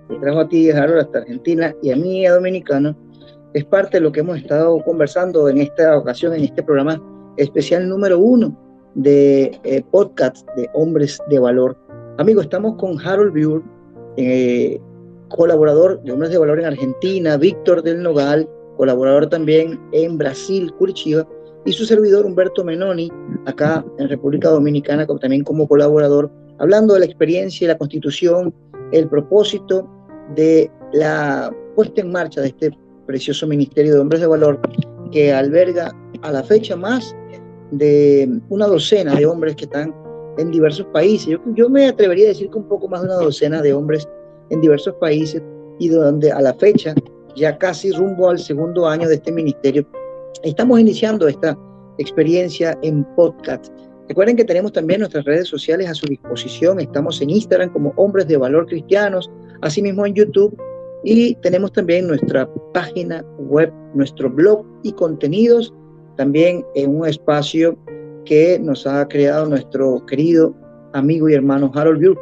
[0.09, 2.95] te trajo a ti, Harold, hasta Argentina y a mí, a Dominicana,
[3.53, 7.01] es parte de lo que hemos estado conversando en esta ocasión, en este programa
[7.37, 8.57] especial número uno
[8.95, 11.77] de eh, podcast de Hombres de Valor.
[12.17, 13.61] Amigos, estamos con Harold Buell,
[14.17, 14.79] eh,
[15.29, 18.49] colaborador de Hombres de Valor en Argentina, Víctor del Nogal,
[18.81, 21.27] colaborador también en Brasil, Curitiba,
[21.65, 23.11] y su servidor Humberto Menoni,
[23.45, 28.51] acá en República Dominicana, también como colaborador, hablando de la experiencia y la constitución,
[28.91, 29.87] el propósito
[30.35, 32.71] de la puesta en marcha de este
[33.05, 34.59] precioso ministerio de hombres de valor
[35.11, 37.15] que alberga a la fecha más
[37.69, 39.93] de una docena de hombres que están
[40.39, 41.27] en diversos países.
[41.27, 44.09] Yo, yo, me atrevería a decir que un poco más de una docena de hombres
[44.49, 45.39] en diversos países
[45.77, 46.95] y donde a la fecha,
[47.35, 49.85] ya casi rumbo al segundo año de este ministerio,
[50.43, 51.57] estamos iniciando esta
[51.97, 53.67] experiencia en podcast.
[54.07, 56.79] Recuerden que tenemos también nuestras redes sociales a su disposición.
[56.79, 60.57] Estamos en Instagram como Hombres de Valor Cristianos, asimismo en YouTube
[61.03, 65.73] y tenemos también nuestra página web, nuestro blog y contenidos,
[66.17, 67.77] también en un espacio
[68.25, 70.53] que nos ha creado nuestro querido
[70.93, 72.17] amigo y hermano Harold Buell.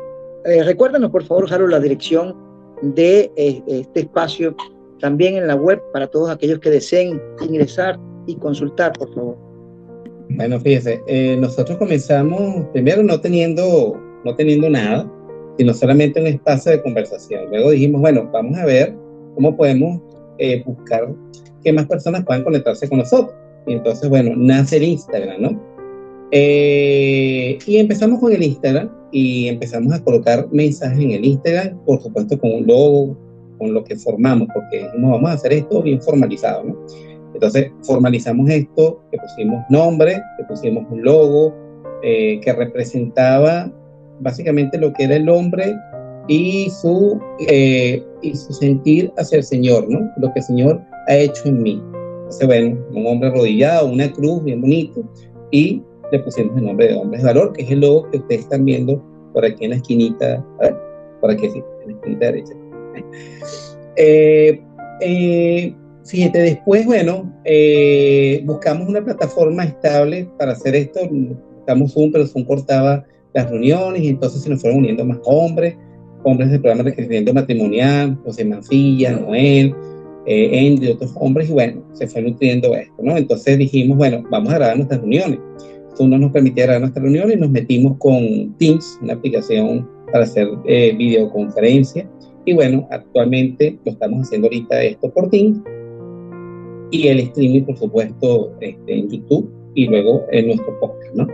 [0.45, 2.35] Eh, recuérdanos, por favor, Harold, la dirección
[2.81, 4.55] de eh, este espacio
[4.99, 9.37] también en la web para todos aquellos que deseen ingresar y consultar, por favor.
[10.29, 15.09] Bueno, fíjese, eh, nosotros comenzamos primero no teniendo, no teniendo nada,
[15.57, 17.49] sino solamente un espacio de conversación.
[17.49, 18.95] Luego dijimos, bueno, vamos a ver
[19.35, 20.01] cómo podemos
[20.37, 21.13] eh, buscar
[21.63, 23.35] que más personas puedan conectarse con nosotros.
[23.65, 25.69] Y entonces, bueno, nace el Instagram, ¿no?
[26.31, 32.01] Eh, y empezamos con el Instagram y empezamos a colocar mensajes en el Instagram, por
[32.01, 33.17] supuesto con un logo,
[33.59, 36.77] con lo que formamos, porque dijimos, vamos a hacer esto bien formalizado, ¿no?
[37.33, 41.53] Entonces formalizamos esto, que pusimos nombre, que pusimos un logo,
[42.01, 43.71] eh, que representaba
[44.21, 45.75] básicamente lo que era el hombre
[46.27, 50.09] y su, eh, y su sentir hacia el Señor, ¿no?
[50.17, 51.83] Lo que el Señor ha hecho en mí.
[52.19, 55.01] Entonces, bueno, un hombre arrodillado, una cruz bien bonito,
[55.51, 58.41] y le pusimos el nombre de Hombres de Valor, que es el logo que ustedes
[58.41, 60.45] están viendo por aquí en la esquinita,
[61.21, 62.53] por aquí sí, en la esquinita derecha.
[64.01, 64.61] Eh,
[65.01, 71.01] eh, fíjate, después, bueno, eh, buscamos una plataforma estable para hacer esto.
[71.57, 75.75] Buscamos Zoom, pero Zoom cortaba las reuniones y entonces se nos fueron uniendo más hombres,
[76.23, 79.75] hombres del programa de crecimiento matrimonial, José Mancilla, Noel,
[80.25, 83.17] eh, entre otros hombres, y bueno, se fue nutriendo esto, ¿no?
[83.17, 85.39] Entonces dijimos, bueno, vamos a grabar nuestras reuniones.
[85.95, 90.23] Zoom no nos permitía grabar nuestras reuniones y nos metimos con Teams, una aplicación para
[90.23, 92.09] hacer eh, videoconferencia
[92.49, 95.59] y bueno, actualmente lo estamos haciendo ahorita esto por Teams
[96.89, 101.27] y el streaming, por supuesto, este, en YouTube y luego en nuestro podcast, ¿no?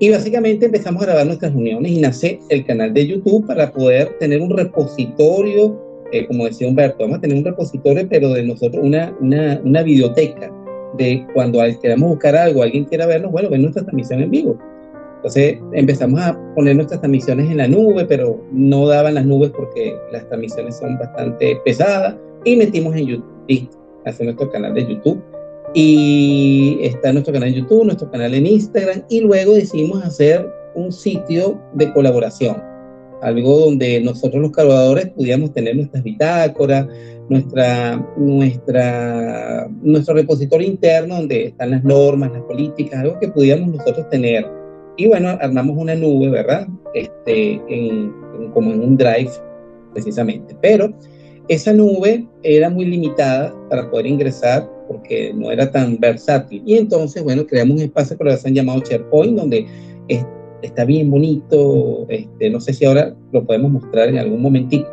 [0.00, 4.18] Y básicamente empezamos a grabar nuestras reuniones y nace el canal de YouTube para poder
[4.18, 8.84] tener un repositorio, eh, como decía Humberto, vamos a tener un repositorio, pero de nosotros,
[8.84, 10.52] una, una, una biblioteca
[10.96, 14.58] de cuando queramos buscar algo, alguien quiera vernos, bueno, ver nuestra transmisión en vivo.
[15.28, 19.94] Entonces empezamos a poner nuestras transmisiones en la nube, pero no daban las nubes porque
[20.10, 23.68] las transmisiones son bastante pesadas y metimos en YouTube,
[24.06, 25.22] hacer nuestro canal de YouTube.
[25.74, 30.90] Y está nuestro canal de YouTube, nuestro canal en Instagram y luego decidimos hacer un
[30.90, 32.56] sitio de colaboración,
[33.20, 36.86] algo donde nosotros los colaboradores pudiéramos tener nuestras bitácoras,
[37.28, 44.08] nuestra, nuestra, nuestro repositorio interno donde están las normas, las políticas, algo que pudiéramos nosotros
[44.08, 44.57] tener
[44.98, 46.66] y bueno, armamos una nube, ¿verdad?
[46.92, 47.62] Este,
[48.52, 49.30] como en un drive,
[49.92, 50.56] precisamente.
[50.60, 50.92] Pero
[51.46, 56.62] esa nube era muy limitada para poder ingresar porque no era tan versátil.
[56.66, 59.66] Y entonces, bueno, creamos un espacio de colaboración llamado SharePoint, donde
[60.62, 62.04] está bien bonito.
[62.08, 64.88] Este, no sé si ahora lo podemos mostrar en algún momentito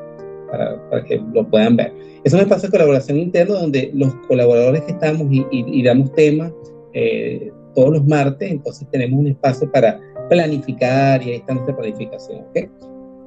[0.52, 1.92] para, que lo puedan ver.
[2.24, 6.52] Es un espacio de colaboración interno donde los colaboradores que estamos y damos temas
[6.98, 12.46] eh, todos los martes, entonces tenemos un espacio para planificar y ahí está nuestra planificación.
[12.50, 12.70] ¿okay?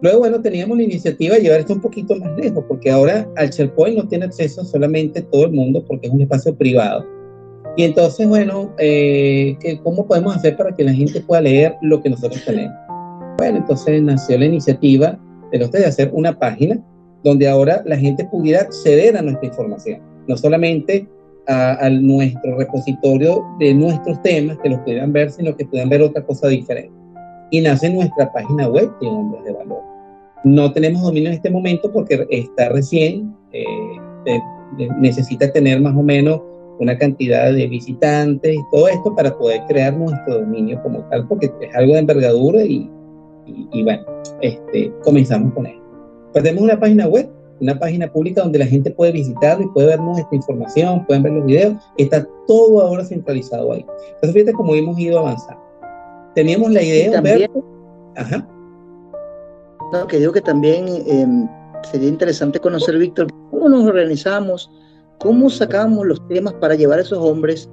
[0.00, 3.50] Luego, bueno, teníamos la iniciativa de llevar esto un poquito más lejos, porque ahora al
[3.50, 7.04] SharePoint no tiene acceso solamente todo el mundo porque es un espacio privado.
[7.76, 12.10] Y entonces, bueno, eh, ¿cómo podemos hacer para que la gente pueda leer lo que
[12.10, 12.74] nosotros tenemos?
[13.38, 15.18] Bueno, entonces nació la iniciativa
[15.52, 16.80] de ustedes de hacer una página
[17.24, 21.08] donde ahora la gente pudiera acceder a nuestra información, no solamente
[21.48, 26.22] a, nuestro repositorio de nuestros temas, que los pudieran ver, sino que puedan ver otra
[26.24, 26.92] cosa diferente.
[27.50, 29.82] Y nace nuestra página web de Hombres de Valor.
[30.44, 33.64] No tenemos dominio en este momento porque está recién, eh,
[35.00, 36.40] necesita tener más o menos
[36.78, 41.50] una cantidad de visitantes y todo esto para poder crear nuestro dominio como tal, porque
[41.60, 42.88] es algo de envergadura y,
[43.72, 44.04] y, bueno,
[44.42, 45.80] este, comenzamos con él.
[46.32, 47.28] Pues tenemos una página web
[47.60, 51.32] una página pública donde la gente puede visitarlo y puede ver nuestra información, pueden ver
[51.32, 53.84] los videos, está todo ahora centralizado ahí.
[54.14, 55.62] Entonces, fíjate cómo hemos ido avanzando.
[56.34, 57.50] Teníamos la idea, también,
[58.16, 58.46] Ajá.
[59.92, 61.48] No, que digo que también em,
[61.90, 64.70] sería interesante conocer, Víctor, cómo nos organizamos,
[65.18, 67.70] cómo sacamos los temas para llevar a esos hombres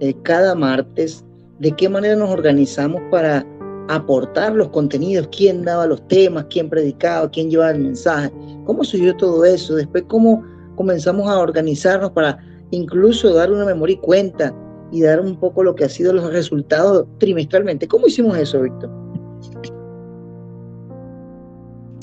[0.00, 1.24] eh, cada martes,
[1.58, 3.44] de qué manera nos organizamos para
[3.88, 8.32] aportar los contenidos, quién daba los temas, quién predicaba, quién llevaba el mensaje,
[8.64, 10.42] cómo sucedió todo eso, después cómo
[10.76, 12.38] comenzamos a organizarnos para
[12.70, 14.54] incluso dar una memoria y cuenta
[14.92, 17.88] y dar un poco lo que ha sido los resultados trimestralmente.
[17.88, 18.90] ¿Cómo hicimos eso, Víctor?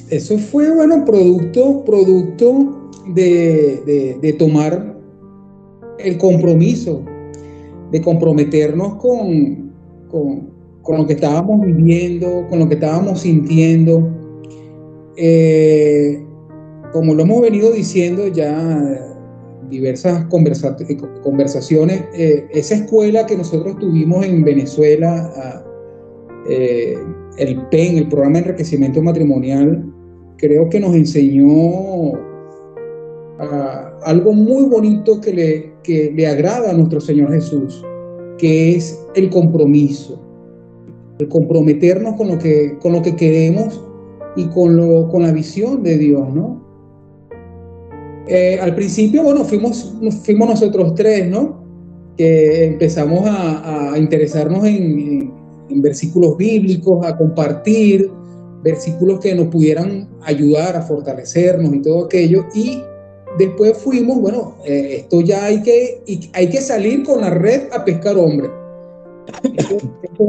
[0.10, 4.96] Eso fue, bueno, producto, producto de, de, tomar
[5.98, 7.04] el compromiso,
[7.92, 9.72] de comprometernos con,
[10.10, 10.53] con,
[10.84, 14.08] con, lo que estábamos viviendo, con lo que estábamos sintiendo.
[15.16, 16.24] Eh,
[16.92, 19.12] como lo hemos venido diciendo ya
[19.70, 25.64] diversas conversaciones, eh, esa escuela que nosotros tuvimos en Venezuela, ah,
[26.50, 26.96] eh,
[27.38, 29.92] el PEN, el Programa de Enriquecimiento Matrimonial,
[30.38, 32.14] creo que nos enseñó
[33.40, 35.74] ah, algo muy bonito que
[36.14, 37.84] le agrada a nuestro Señor Jesús,
[38.38, 40.22] que es el compromiso,
[41.28, 43.84] comprometernos con lo que, con lo que queremos
[44.36, 46.64] y con, lo, con la visión de Dios, ¿no?
[48.28, 51.62] Eh, al principio, bueno, fuimos, fuimos nosotros tres, ¿no?
[52.18, 55.32] Que empezamos a, interesarnos en,
[55.76, 58.10] versículos bíblicos, a compartir
[58.64, 62.46] versículos que nos pudieran ayudar a fortalecernos y todo aquello.
[62.54, 62.82] Y
[63.40, 67.84] después fuimos, bueno, eh, esto ya hay que, hay que salir con la red a
[67.84, 68.52] pescar hombres.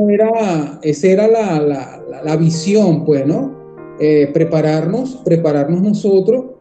[0.09, 3.55] Era, esa era la, visión, pues, ¿no?
[4.01, 6.55] Eh, prepararnos, prepararnos nosotros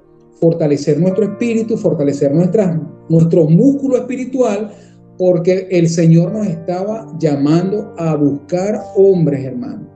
[0.43, 4.73] fortalecer nuestro espíritu, fortalecer nuestra, nuestro músculo espiritual,
[5.17, 9.87] porque el Señor nos estaba llamando a buscar hombres, hermano,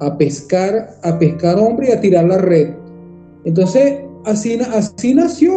[0.00, 2.70] a pescar, a pescar hombres y a tirar la red.
[3.44, 5.52] Entonces, así, así nació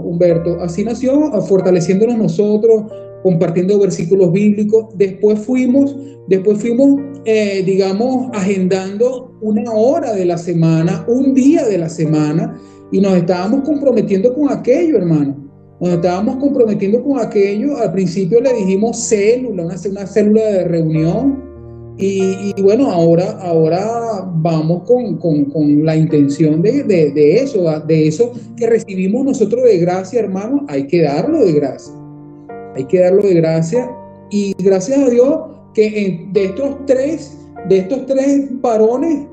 [0.00, 2.92] Humberto, así nació fortaleciéndonos nosotros,
[3.26, 4.96] compartiendo versículos bíblicos.
[4.96, 5.96] Después fuimos,
[6.28, 12.56] después fuimos, eh, digamos, agendando una hora de la semana, un día de la semana,
[12.92, 15.36] y nos estábamos comprometiendo con aquello, hermano.
[15.80, 17.76] Nos estábamos comprometiendo con aquello.
[17.78, 21.44] Al principio le dijimos célula, una, una célula de reunión.
[21.98, 28.06] Y, bueno, ahora, ahora vamos con, con, con la intención de, de, de, eso, de
[28.06, 30.64] eso que recibimos nosotros de gracia, hermano.
[30.68, 32.05] Hay que darlo de gracia.
[32.76, 33.90] Hay que darlo de gracia.
[34.30, 35.40] Y gracias a Dios
[35.74, 39.26] que de estos tres, de estos tres varones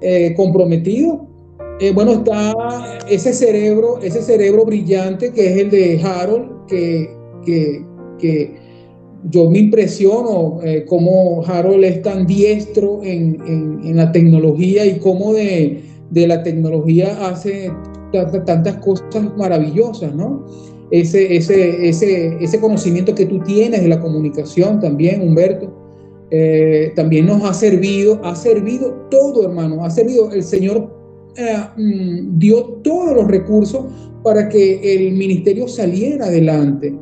[0.00, 1.20] eh, comprometidos,
[1.80, 2.52] eh, bueno, está
[3.10, 7.10] ese cerebro, ese cerebro brillante que es el de Harold, que,
[7.44, 8.64] que,
[9.30, 13.40] yo me impresiono eh, cómo Harold es tan diestro en,
[13.82, 17.70] en, la tecnología y cómo de, de la tecnología hace
[18.44, 20.44] tantas cosas maravillosas, ¿no?
[20.94, 25.74] Ese, ese, ese, ese conocimiento que tú tienes de la comunicación también, Humberto,
[26.30, 30.88] eh, también nos ha servido, ha servido todo, hermano, ha servido el Señor
[31.36, 33.86] eh, mm, dio todos los recursos
[34.22, 36.96] para que el ministerio saliera adelante,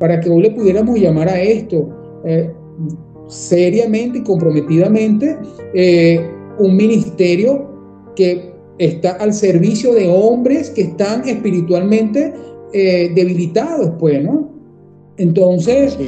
[0.00, 1.88] para que hoy le pudiéramos llamar a esto
[2.24, 2.50] eh,
[3.28, 5.38] seriamente y comprometidamente
[5.72, 6.20] eh,
[6.58, 7.70] un ministerio
[8.16, 12.34] que está al servicio de hombres que están espiritualmente
[12.72, 14.50] debilitados, pues, ¿no?
[15.16, 15.98] Entonces,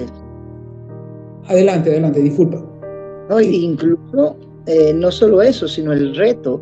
[1.46, 2.64] adelante, adelante, disculpa.
[3.28, 4.36] No, incluso
[4.94, 6.60] no solo eso, sino el reto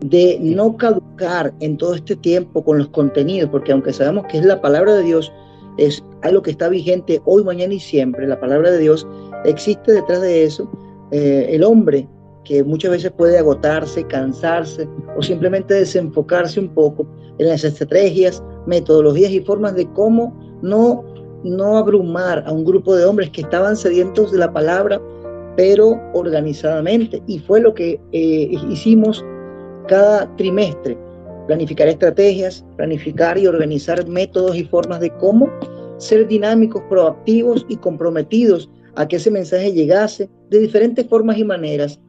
[0.00, 4.44] de no caducar en todo este tiempo con los contenidos, porque aunque sabemos que es
[4.44, 5.32] la palabra de Dios,
[5.78, 9.06] es algo que está vigente hoy, mañana y siempre, la palabra de Dios,
[9.44, 10.70] existe detrás de eso
[11.10, 12.08] eh, el hombre
[12.44, 17.06] que muchas veces puede agotarse, cansarse o simplemente desenfocarse un poco
[17.38, 21.04] en las estrategias, metodologías y formas de cómo no,
[21.44, 25.00] no abrumar a un grupo de hombres que estaban sedientos de la palabra,
[25.56, 27.22] pero organizadamente.
[27.26, 29.24] Y fue lo que eh, hicimos
[29.88, 30.96] cada trimestre,
[31.46, 35.50] planificar estrategias, planificar y organizar métodos y formas de cómo
[35.98, 42.00] ser dinámicos, proactivos y comprometidos a que ese mensaje llegase de diferentes formas y maneras,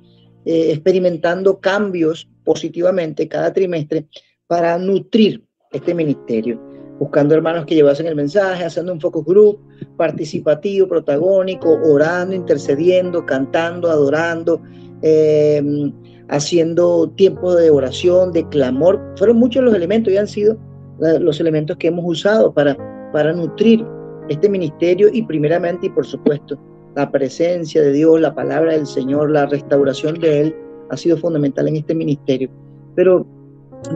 [0.45, 4.08] eh, experimentando cambios positivamente cada trimestre
[4.47, 5.45] para nutrir
[5.76, 6.59] este ministerio,
[6.99, 9.59] buscando hermanos que llevasen el mensaje, haciendo un focus group
[9.97, 14.61] participativo, protagónico, orando, intercediendo, cantando, adorando,
[15.01, 15.91] eh,
[16.30, 19.01] haciendo tiempo de oración, de clamor.
[19.17, 20.57] Fueron muchos los elementos y han sido
[21.03, 22.76] eh, los elementos que hemos usado para,
[23.11, 23.86] para nutrir
[24.30, 26.57] este ministerio y primeramente y por supuesto
[26.95, 30.55] la presencia de Dios, la palabra del Señor, la restauración de Él
[30.89, 32.49] ha sido fundamental en este ministerio.
[32.95, 33.28] Pero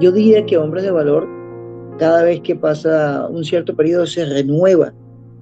[0.01, 1.27] yo diría que hombres de valor,
[1.99, 4.93] cada vez que pasa un cierto periodo, se renueva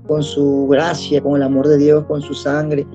[0.07, 2.85] con su gracia, con el amor de Dios, con su sangre,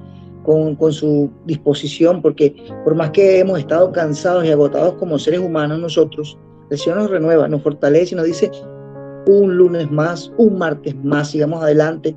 [0.42, 2.54] con, con, su disposición, porque
[2.84, 6.36] por más que hemos estado cansados y agotados como seres humanos nosotros,
[6.70, 8.50] el Señor nos renueva, nos fortalece y nos dice,
[9.26, 12.16] un lunes más, un martes más, sigamos adelante,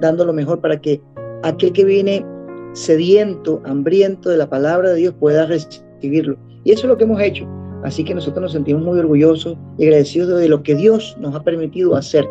[0.00, 1.00] dando lo mejor para que
[1.42, 2.26] aquel que viene
[2.74, 6.36] sediento, hambriento de la palabra de Dios pueda recibirlo.
[6.64, 7.46] Y eso es lo que hemos hecho.
[7.82, 11.42] Así que nosotros nos sentimos muy orgullosos y agradecidos de lo que Dios nos ha
[11.42, 12.28] permitido hacer,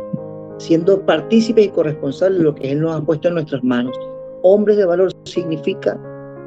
[0.58, 3.97] siendo partícipes y corresponsables de lo que Él nos ha puesto en nuestras manos.
[4.43, 5.99] Hombres de valor significa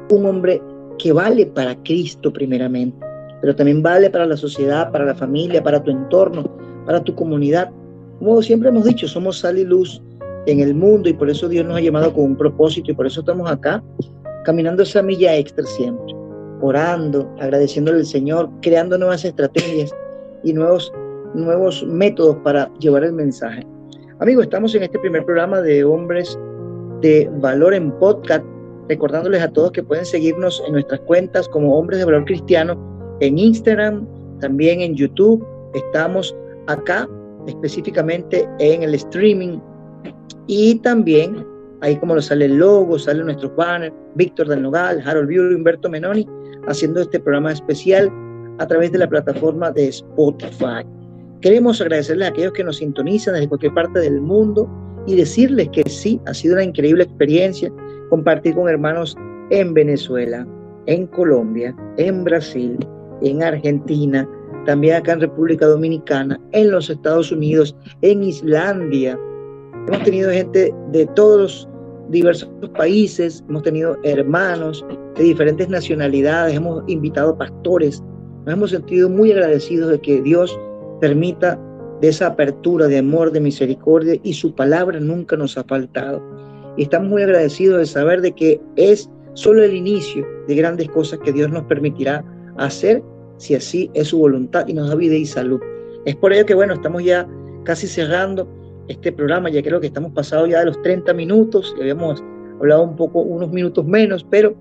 [0.09, 0.61] un hombre
[0.97, 2.97] que vale para Cristo primeramente,
[3.41, 6.43] pero también vale para la sociedad, para la familia, para tu entorno,
[6.85, 7.71] para tu comunidad.
[8.19, 10.01] Como siempre hemos dicho, somos sal y luz
[10.47, 13.07] en el mundo y por eso Dios nos ha llamado con un propósito y por
[13.07, 13.83] eso estamos acá,
[14.45, 16.13] caminando esa milla extra siempre,
[16.61, 19.93] orando, agradeciéndole al Señor, creando nuevas estrategias
[20.43, 20.91] y nuevos,
[21.33, 23.65] nuevos métodos para llevar el mensaje.
[24.19, 26.39] Amigos, estamos en este primer programa de Hombres
[27.01, 28.45] de Valor en Podcast,
[28.87, 32.77] recordándoles a todos que pueden seguirnos en nuestras cuentas como Hombres de Valor Cristiano
[33.19, 34.07] en Instagram,
[34.39, 35.45] también en YouTube.
[35.73, 36.35] Estamos
[36.67, 37.09] acá
[37.47, 39.59] específicamente en el streaming
[40.47, 41.45] y también
[41.81, 45.89] ahí como lo sale el logo, sale nuestros banners, Víctor del Nogal, Harold Bureau, Humberto
[45.89, 46.27] Menoni,
[46.67, 48.11] haciendo este programa especial
[48.59, 50.85] a través de la plataforma de Spotify.
[51.41, 54.69] Queremos agradecerles a aquellos que nos sintonizan desde cualquier parte del mundo
[55.05, 57.71] y decirles que sí, ha sido una increíble experiencia
[58.09, 59.15] compartir con hermanos
[59.51, 60.47] en Venezuela,
[60.87, 62.77] en Colombia, en Brasil,
[63.21, 64.27] en Argentina,
[64.65, 69.19] también acá en República Dominicana, en los Estados Unidos, en Islandia,
[69.87, 71.69] Hemos tenido gente de todos
[72.09, 74.85] diversos países, hemos tenido hermanos
[75.15, 78.01] de diferentes nacionalidades, hemos invitado pastores,
[78.45, 80.57] nos hemos sentido muy agradecidos de que Dios
[81.01, 81.59] permita
[82.01, 86.21] de esa apertura de amor, de misericordia y su palabra nunca nos ha faltado.
[86.77, 91.19] Y estamos muy agradecidos de saber de que es solo el inicio de grandes cosas
[91.19, 92.23] que Dios nos permitirá
[92.57, 93.01] hacer
[93.37, 95.59] si así es su voluntad y nos da vida y salud.
[96.05, 97.27] Es por ello que bueno, estamos ya
[97.63, 98.47] casi cerrando
[98.87, 102.23] este programa, ya creo que estamos pasados ya de los 30 minutos, y habíamos
[102.59, 104.55] hablado un poco, unos minutos menos, pero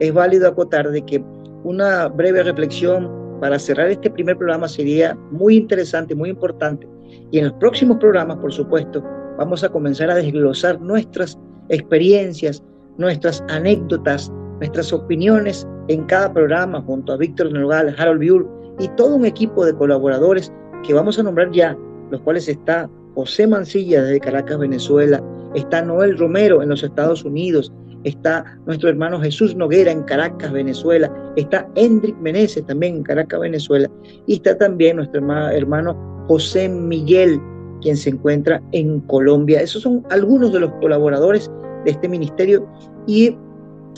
[0.00, 1.22] es válido acotar de que
[1.64, 3.10] una breve reflexión
[3.40, 6.88] para cerrar este primer programa sería muy interesante, muy importante.
[7.30, 9.02] Y en los próximos programas, por supuesto,
[9.38, 12.62] vamos a comenzar a desglosar nuestras experiencias,
[12.96, 18.46] nuestras anécdotas, nuestras opiniones en cada programa junto a Víctor Nogal, Harold Buell
[18.80, 20.52] y todo un equipo de colaboradores
[20.86, 21.76] que vamos a nombrar ya,
[22.10, 22.88] los cuales está
[23.18, 25.20] José Mancilla desde Caracas, Venezuela,
[25.56, 27.72] está Noel Romero en los Estados Unidos,
[28.04, 33.90] está nuestro hermano Jesús Noguera en Caracas, Venezuela, está Hendrik Meneses también en Caracas, Venezuela,
[34.28, 35.18] y está también nuestro
[35.50, 37.40] hermano José Miguel,
[37.82, 39.62] quien se encuentra en Colombia.
[39.62, 41.50] Esos son algunos de los colaboradores
[41.84, 42.68] de este ministerio.
[43.08, 43.36] Y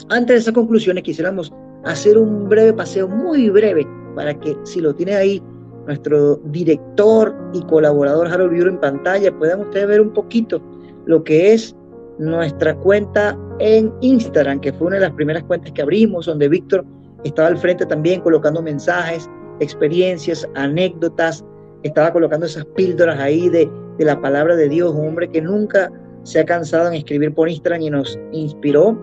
[0.09, 1.53] antes de esas conclusiones quisiéramos
[1.83, 5.43] hacer un breve paseo, muy breve, para que si lo tiene ahí
[5.85, 10.61] nuestro director y colaborador Harold Bureau en pantalla, puedan ustedes ver un poquito
[11.05, 11.75] lo que es
[12.19, 16.85] nuestra cuenta en Instagram, que fue una de las primeras cuentas que abrimos, donde Víctor
[17.23, 19.29] estaba al frente también colocando mensajes,
[19.59, 21.43] experiencias, anécdotas,
[21.83, 25.91] estaba colocando esas píldoras ahí de, de la palabra de Dios, un hombre que nunca
[26.23, 28.97] se ha cansado en escribir por Instagram y nos inspiró,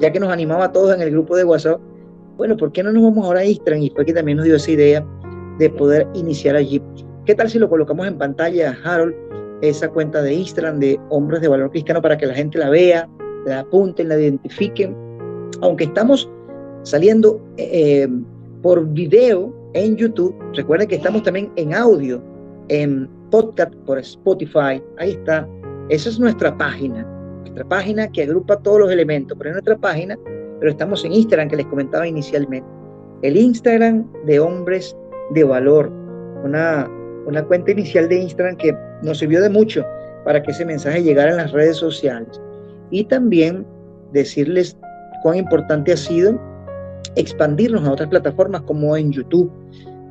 [0.00, 1.80] ya que nos animaba a todos en el grupo de WhatsApp.
[2.36, 3.82] Bueno, ¿por qué no nos vamos ahora a Instagram?
[3.82, 5.06] Y fue que también nos dio esa idea
[5.58, 6.82] de poder iniciar allí.
[7.26, 9.14] ¿Qué tal si lo colocamos en pantalla, Harold,
[9.62, 13.08] esa cuenta de Instagram de Hombres de Valor Cristiano para que la gente la vea,
[13.46, 14.94] la apunten, la identifiquen?
[15.62, 16.28] Aunque estamos
[16.82, 18.08] saliendo eh,
[18.62, 22.22] por video en YouTube, recuerden que estamos también en audio,
[22.68, 25.48] en podcast por Spotify, ahí está.
[25.88, 27.04] Esa es nuestra página,
[27.40, 30.18] nuestra página que agrupa todos los elementos, pero es nuestra página,
[30.60, 32.68] pero estamos en Instagram que les comentaba inicialmente.
[33.22, 34.96] El Instagram de Hombres
[35.34, 35.90] de valor,
[36.44, 36.88] una,
[37.26, 39.84] una cuenta inicial de Instagram que nos sirvió de mucho
[40.24, 42.40] para que ese mensaje llegara en las redes sociales.
[42.90, 43.66] Y también
[44.12, 44.76] decirles
[45.22, 46.40] cuán importante ha sido
[47.16, 49.50] expandirnos a otras plataformas como en YouTube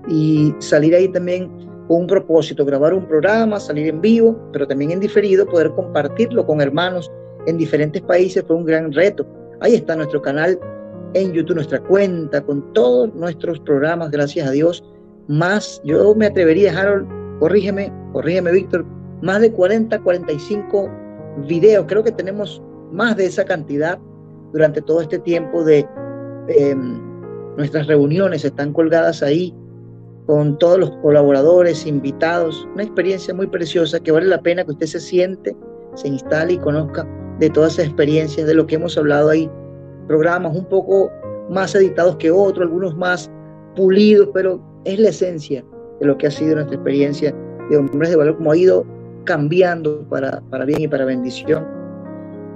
[0.08, 1.50] y salir ahí también
[1.88, 6.46] con un propósito, grabar un programa, salir en vivo, pero también en diferido, poder compartirlo
[6.46, 7.12] con hermanos
[7.48, 9.26] en diferentes países fue un gran reto.
[9.62, 10.60] Ahí está nuestro canal
[11.14, 14.84] en YouTube, nuestra cuenta con todos nuestros programas, gracias a Dios,
[15.28, 17.08] más, yo me atrevería, Harold,
[17.40, 18.86] corrígeme, corrígeme, Víctor,
[19.22, 20.90] más de 40, 45
[21.48, 22.62] videos, creo que tenemos
[22.92, 23.98] más de esa cantidad
[24.52, 25.88] durante todo este tiempo de
[26.48, 27.00] em,
[27.58, 29.54] nuestras reuniones, están colgadas ahí
[30.26, 34.88] con todos los colaboradores, invitados, una experiencia muy preciosa que vale la pena que usted
[34.88, 35.56] se siente,
[35.96, 37.08] se instale y conozca
[37.40, 39.50] de todas esas experiencias, de lo que hemos hablado ahí,
[40.08, 41.12] programas un poco
[41.50, 43.30] más editados que otros, algunos más
[43.76, 45.64] pulidos, pero es la esencia
[46.00, 47.34] de lo que ha sido nuestra experiencia
[47.70, 48.86] de hombres de valor, como ha ido
[49.26, 51.66] cambiando para, para bien y para bendición.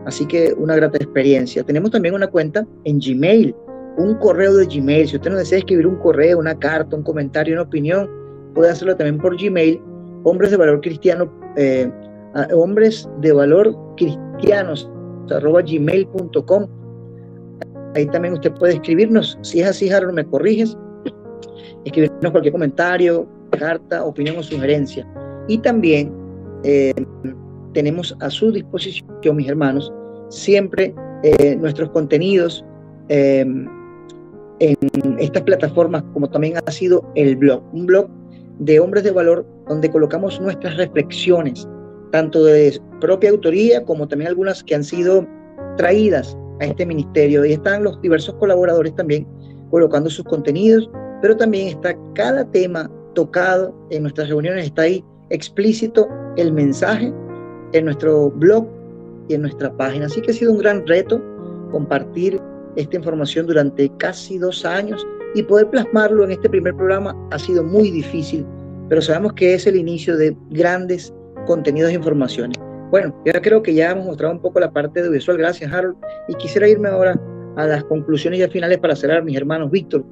[0.06, 1.64] Así que una grata experiencia.
[1.64, 3.54] Tenemos también una cuenta en Gmail,
[3.98, 5.08] un correo de Gmail.
[5.08, 8.10] Si usted no desea escribir un correo, una carta, un comentario, una opinión,
[8.54, 9.82] puede hacerlo también por Gmail,
[10.24, 11.92] hombres de valor cristiano, eh,
[12.54, 14.90] hombres de valor cristianos,
[15.30, 16.68] arroba gmail.com.
[17.96, 19.38] Ahí también usted puede escribirnos.
[19.42, 20.78] Si es así, Harold, me corriges.
[21.88, 25.08] Escribirnos cualquier comentario, carta, opinión o sugerencia.
[25.48, 26.14] Y también
[26.64, 26.94] eh,
[27.74, 29.92] tenemos a su disposición, mis hermanos,
[30.30, 32.66] siempre eh, nuestros contenidos
[33.08, 33.68] em,
[34.60, 34.76] en
[35.20, 38.10] estas plataformas, como también ha sido el blog, un blog
[38.60, 41.68] de hombres de valor donde colocamos nuestras reflexiones,
[42.12, 45.26] tanto de propia autoría como también algunas que han sido
[45.78, 47.46] traídas a este ministerio.
[47.46, 49.26] Y están los diversos colaboradores también
[49.70, 50.90] colocando sus contenidos,
[51.22, 56.08] pero también está cada tema tocado en nuestras reuniones, está ahí explícito
[56.38, 57.12] el mensaje
[57.74, 58.68] en nuestro blog
[59.28, 60.06] y en nuestra página.
[60.06, 61.22] Así que ha sido un gran reto
[61.72, 62.40] compartir
[62.76, 67.64] esta información durante casi dos años y poder plasmarlo en este primer programa ha sido
[67.64, 68.46] muy difícil,
[68.88, 71.14] pero sabemos que es el inicio de grandes
[71.46, 72.58] contenidos e informaciones.
[72.92, 75.38] Bueno, ya creo que ya hemos mostrado un poco la parte de visual.
[75.38, 75.98] Gracias, Harold.
[76.30, 77.20] Y quisiera irme ahora
[77.58, 79.70] a las conclusiones ya finales para cerrar, mis hermanos.
[79.72, 80.06] Víctor,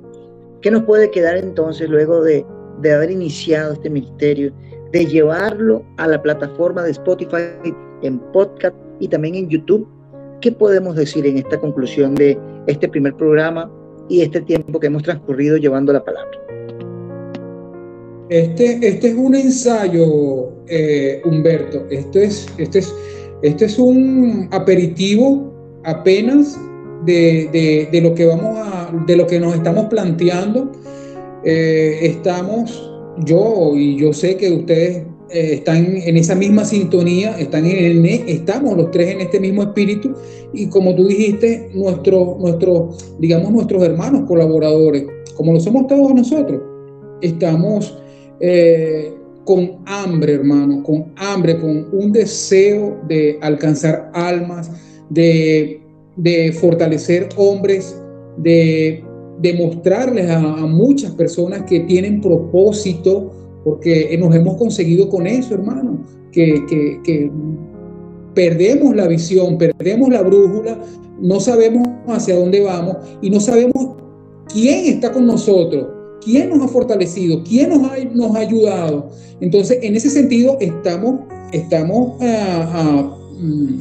[0.61, 2.45] ¿qué nos puede quedar entonces luego de,
[2.81, 4.53] de haber iniciado este ministerio,
[4.91, 9.87] de llevarlo a la plataforma de Spotify en podcast y también en YouTube?
[10.41, 12.37] ¿Qué podemos decir en esta conclusión de
[12.67, 13.71] este primer programa
[14.09, 16.45] y este tiempo que hemos transcurrido llevando la palabra?
[18.29, 21.85] Este, este es un ensayo, eh, Humberto.
[21.89, 22.93] Esto es, es,
[23.41, 25.53] es un aperitivo
[25.83, 26.59] apenas
[27.05, 30.71] de, de, lo que vamos a, de lo que nos estamos planteando.
[31.43, 32.91] Eh, estamos,
[33.25, 38.77] yo y yo sé que ustedes eh, están en esa misma sintonía, están en estamos
[38.77, 40.13] los tres en este mismo espíritu
[40.53, 42.89] y como tú dijiste, nuestro, nuestro,
[43.19, 46.61] digamos nuestros hermanos colaboradores, como lo somos todos nosotros,
[47.21, 47.97] estamos
[48.39, 49.13] eh,
[49.45, 54.71] con hambre, hermano, con hambre, con un deseo de alcanzar almas,
[55.09, 55.81] de,
[56.59, 58.01] fortalecer hombres,
[58.38, 59.03] de,
[59.39, 63.32] demostrarles a, muchas personas que tienen propósito,
[63.63, 66.63] porque nos hemos conseguido con eso, hermano, que,
[67.03, 67.32] que
[68.34, 70.80] perdemos la visión, perdemos la brújula,
[71.20, 73.95] no sabemos hacia dónde vamos y no sabemos
[74.51, 75.95] quién está con nosotros
[76.26, 79.09] quién nos ha fortalecido, quién nos ha, nos ha ayudado.
[79.39, 81.22] Entonces, en ese sentido, estamos,
[81.53, 83.80] estamos ah, ah, mm,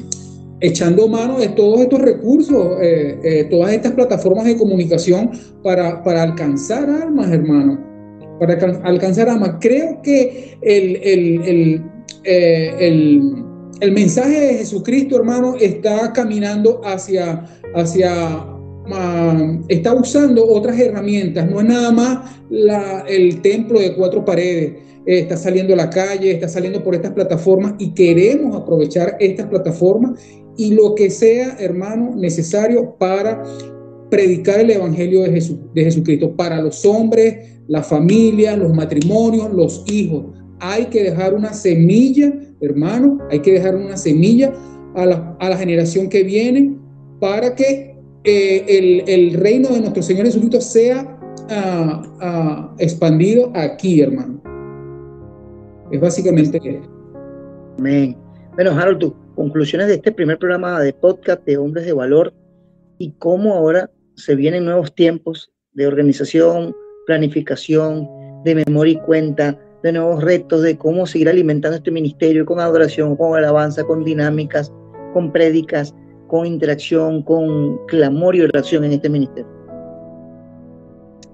[0.64, 5.30] echando mano de todos estos recursos, eh, eh, todas estas plataformas de comunicación
[5.62, 7.78] para, para alcanzar almas, hermano.
[8.40, 8.54] Para
[8.84, 9.56] alcanzar almas.
[9.60, 11.82] Creo que el, el,
[12.24, 13.44] eh, el,
[13.80, 17.44] el mensaje de Jesucristo, hermano, está caminando hacia,
[17.74, 18.53] hacia
[19.68, 22.30] está usando otras herramientas, no es nada más
[23.08, 24.74] el templo de cuatro paredes,
[25.06, 29.46] eh, está saliendo a la calle, está saliendo por estas plataformas y queremos aprovechar estas
[29.46, 30.20] plataformas
[30.56, 33.42] y lo que sea, hermano, necesario para
[34.10, 39.84] predicar el Evangelio de, Jesús, de Jesucristo, para los hombres, la familia, los matrimonios, los
[39.90, 40.26] hijos.
[40.60, 44.52] Hay que dejar una semilla, hermano, hay que dejar una semilla
[44.94, 46.76] a la, a la generación que viene
[47.20, 47.93] para que
[48.24, 51.18] el, el, reino de nuestro Señor Jesucristo sea
[51.50, 54.40] ah, ah, expandido aquí, hermano.
[55.90, 56.82] Es básicamente.
[57.78, 58.16] Amén.
[58.54, 62.32] Bueno, Harold, tus conclusiones de este primer programa de podcast de Hombres de Valor
[62.98, 66.74] y cómo ahora se vienen nuevos tiempos de organización,
[67.06, 68.08] planificación,
[68.44, 73.16] de memoria y cuenta, de nuevos retos, de cómo seguir alimentando este ministerio con adoración,
[73.16, 74.72] con alabanza, con dinámicas,
[75.12, 75.94] con prédicas,
[76.34, 79.48] con interacción, con clamor y oración en este ministerio?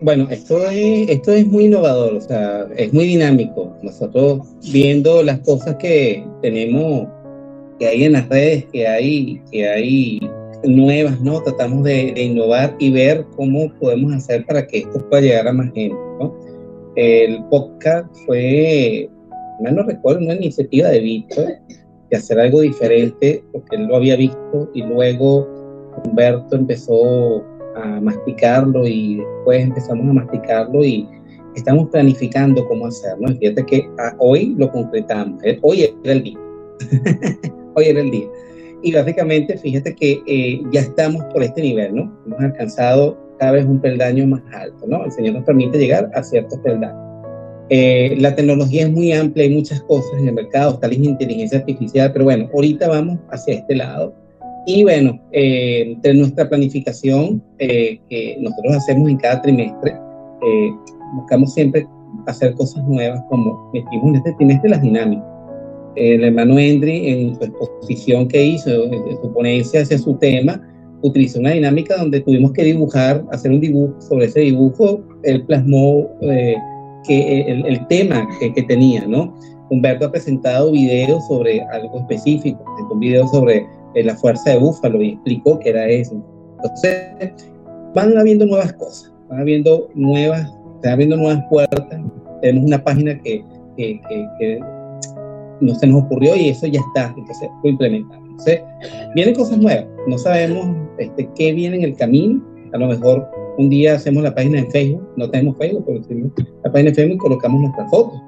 [0.03, 3.75] Bueno, esto es, esto es muy innovador, o sea, es muy dinámico.
[3.83, 4.41] Nosotros
[4.71, 7.09] viendo las cosas que tenemos,
[7.79, 10.21] que hay en las redes, que hay, que hay
[10.65, 11.43] nuevas, ¿no?
[11.45, 15.73] Tratamos de, innovar y ver cómo podemos hacer para que esto pueda llegar a más
[15.73, 16.37] gente, ¿no?
[16.97, 19.09] El podcast fue,
[19.63, 21.47] no recuerdo, una iniciativa de Víctor,
[22.11, 25.49] de hacer algo diferente, porque él lo había visto y luego
[26.05, 27.45] Humberto empezó
[27.77, 31.09] a masticarlo y después empezamos a masticarlo y
[31.55, 33.29] estamos planificando cómo hacerlo.
[33.39, 36.39] Fíjate que ah, hoy lo concretamos, hoy era el día.
[37.75, 38.29] hoy era el día.
[38.83, 42.13] Y básicamente, fíjate que eh, ya estamos por este nivel, ¿no?
[42.27, 45.05] Hemos alcanzado cada vez un peldaño más alto, ¿no?
[45.05, 47.10] El Señor nos permite llegar a ciertos peldaños.
[47.71, 51.59] Eh, la tecnología es muy amplia, hay muchas cosas en el mercado, está la inteligencia
[51.59, 54.13] artificial, pero bueno, ahorita vamos hacia este lado.
[54.67, 60.71] Y bueno, eh, de nuestra planificación eh, que nosotros hacemos en cada trimestre, eh,
[61.15, 61.87] buscamos siempre
[62.27, 65.25] hacer cosas nuevas, como metimos en este trimestre las dinámicas.
[65.97, 70.61] El hermano Endry, en su exposición que hizo, en su ponencia hacia su tema,
[71.03, 74.01] utilizó una dinámica donde tuvimos que dibujar, hacer un dibujo.
[74.01, 76.57] Sobre ese dibujo, él plasmó eh,
[77.07, 79.35] que el, el tema que, que, tenía, ¿no?
[79.71, 85.01] Humberto ha presentado videos sobre algo específico, un video sobre eh, la fuerza de Búfalo
[85.03, 86.23] y explicó que era eso.
[86.57, 87.47] Entonces,
[87.95, 92.01] van habiendo nuevas cosas, van habiendo nuevas, van habiendo nuevas puertas.
[92.43, 93.45] Tenemos una página que,
[93.77, 94.01] que,
[94.39, 94.61] que
[95.61, 98.29] no se nos ocurrió y eso ya está, entonces lo implementamos.
[98.29, 98.63] Entonces,
[99.15, 100.67] vienen cosas nuevas, no sabemos
[100.99, 102.43] este, qué viene en el camino,
[102.73, 103.29] a lo mejor
[103.59, 107.15] un día hacemos la página en Facebook, no tenemos Facebook, pero la página en Facebook
[107.15, 108.21] y colocamos nuestras fotos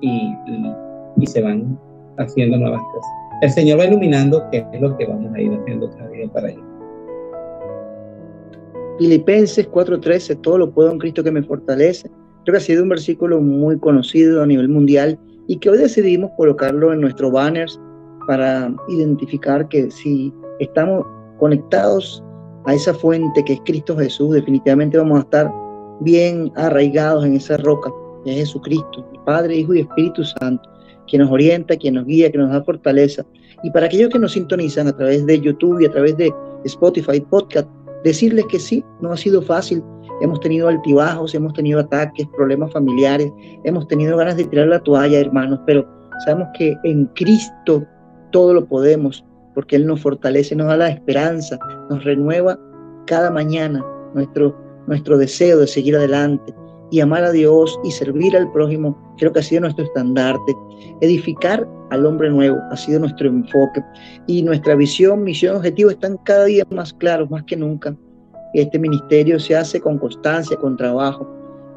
[0.00, 0.34] y,
[1.18, 1.78] y se van
[2.18, 3.10] haciendo nuevas cosas.
[3.42, 6.50] El Señor va iluminando qué es lo que vamos a ir haciendo cada día para
[6.50, 6.62] ello.
[8.98, 12.08] Filipenses 4:13, todo lo puedo en Cristo que me fortalece.
[12.44, 15.18] Creo que ha sido un versículo muy conocido a nivel mundial
[15.48, 17.80] y que hoy decidimos colocarlo en nuestros banners
[18.26, 21.04] para identificar que si estamos
[21.38, 22.22] conectados
[22.66, 25.52] a esa fuente que es Cristo Jesús, definitivamente vamos a estar
[26.00, 27.90] bien arraigados en esa roca,
[28.24, 30.68] que es Jesucristo, Padre, Hijo y Espíritu Santo,
[31.08, 33.24] quien nos orienta, quien nos guía, que nos da fortaleza.
[33.62, 36.32] Y para aquellos que nos sintonizan a través de YouTube y a través de
[36.64, 37.68] Spotify Podcast,
[38.02, 39.82] decirles que sí, no ha sido fácil.
[40.20, 43.32] Hemos tenido altibajos, hemos tenido ataques, problemas familiares,
[43.64, 45.86] hemos tenido ganas de tirar la toalla, hermanos, pero
[46.24, 47.84] sabemos que en Cristo
[48.30, 49.24] todo lo podemos,
[49.54, 51.58] porque Él nos fortalece, nos da la esperanza,
[51.90, 52.58] nos renueva
[53.06, 53.84] cada mañana
[54.14, 56.54] nuestro, nuestro deseo de seguir adelante
[56.90, 60.54] y amar a Dios y servir al prójimo, creo que ha sido nuestro estandarte.
[61.00, 63.82] Edificar al hombre nuevo ha sido nuestro enfoque
[64.26, 67.96] y nuestra visión, misión, objetivo están cada día más claros, más que nunca.
[68.54, 71.28] Este ministerio se hace con constancia, con trabajo.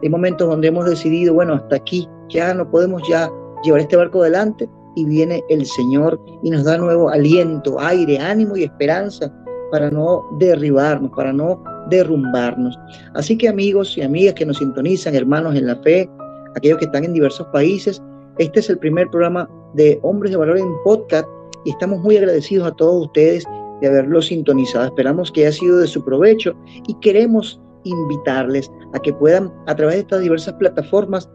[0.03, 3.29] Hay momentos donde hemos decidido, bueno, hasta aquí, ya no podemos ya
[3.63, 8.57] llevar este barco adelante y viene el Señor y nos da nuevo aliento, aire, ánimo
[8.57, 9.31] y esperanza
[9.71, 12.77] para no derribarnos, para no derrumbarnos.
[13.13, 16.09] Así que amigos y amigas que nos sintonizan, hermanos en la fe,
[16.55, 18.01] aquellos que están en diversos países,
[18.39, 21.27] este es el primer programa de Hombres de Valor en podcast
[21.63, 23.45] y estamos muy agradecidos a todos ustedes
[23.81, 24.85] de haberlo sintonizado.
[24.85, 26.55] Esperamos que haya sido de su provecho
[26.87, 31.29] y queremos invitarles a que puedan a través de estas diversas plataformas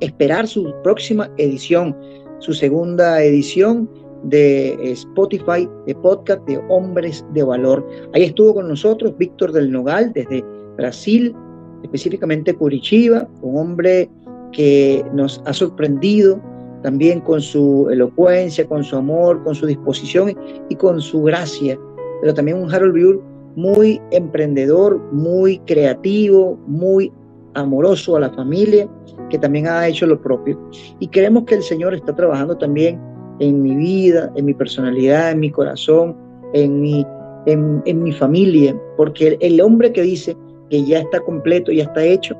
[0.00, 1.96] esperar su próxima edición,
[2.38, 3.88] su segunda edición
[4.24, 7.86] de Spotify, de podcast de Hombres de Valor.
[8.12, 10.44] Ahí estuvo con nosotros Víctor del Nogal desde
[10.76, 11.34] Brasil,
[11.82, 14.10] específicamente Curitiba, un hombre
[14.52, 16.40] que nos ha sorprendido
[16.82, 20.36] también con su elocuencia, con su amor, con su disposición
[20.68, 21.78] y con su gracia,
[22.20, 23.20] pero también un Harold Buell
[23.56, 27.12] muy emprendedor, muy creativo, muy
[27.56, 28.88] amoroso a la familia,
[29.30, 30.58] que también ha hecho lo propio.
[31.00, 33.00] Y creemos que el Señor está trabajando también
[33.40, 36.16] en mi vida, en mi personalidad, en mi corazón,
[36.52, 37.04] en mi,
[37.46, 40.36] en, en mi familia, porque el, hombre que dice
[40.70, 42.36] que ya está completo, ya está hecho,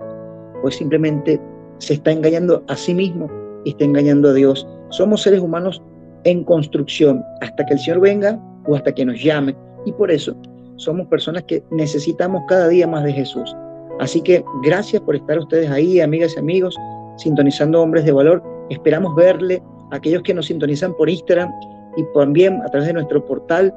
[0.62, 1.40] pues simplemente
[1.78, 3.30] se está engañando a sí mismo
[3.64, 4.66] y está engañando a Dios.
[4.90, 5.82] Somos seres humanos
[6.24, 9.56] en construcción hasta que el Señor venga o hasta que nos llame.
[9.84, 10.36] Y por eso
[10.76, 13.54] somos personas que necesitamos cada día más de Jesús.
[14.00, 16.76] Así que gracias por estar ustedes ahí, amigas y amigos,
[17.16, 18.42] sintonizando hombres de valor.
[18.70, 21.50] Esperamos verle aquellos que nos sintonizan por Instagram
[21.96, 23.74] y también a través de nuestro portal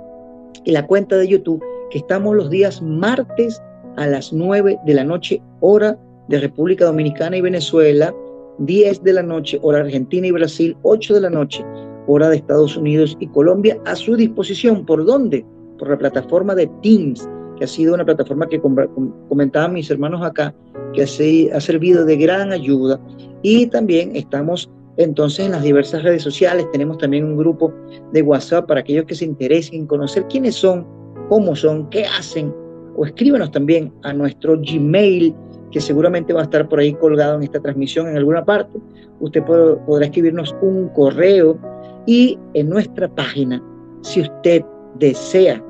[0.65, 3.61] y la cuenta de YouTube, que estamos los días martes
[3.97, 5.97] a las 9 de la noche, hora
[6.27, 8.13] de República Dominicana y Venezuela,
[8.59, 11.65] 10 de la noche, hora Argentina y Brasil, 8 de la noche,
[12.07, 14.85] hora de Estados Unidos y Colombia, a su disposición.
[14.85, 15.45] ¿Por dónde?
[15.77, 17.27] Por la plataforma de Teams,
[17.59, 20.55] que ha sido una plataforma que comentaban mis hermanos acá,
[20.93, 22.99] que ha servido de gran ayuda.
[23.43, 27.73] Y también estamos entonces, en las diversas redes sociales tenemos también un grupo
[28.11, 30.85] de WhatsApp para aquellos que se interesen en conocer quiénes son,
[31.29, 32.53] cómo son, qué hacen,
[32.97, 35.33] o escríbanos también a nuestro Gmail,
[35.71, 38.77] que seguramente va a estar por ahí colgado en esta transmisión en alguna parte.
[39.21, 41.57] Usted podrá escribirnos un correo
[42.05, 43.63] y en nuestra página,
[44.01, 45.63] si usted desea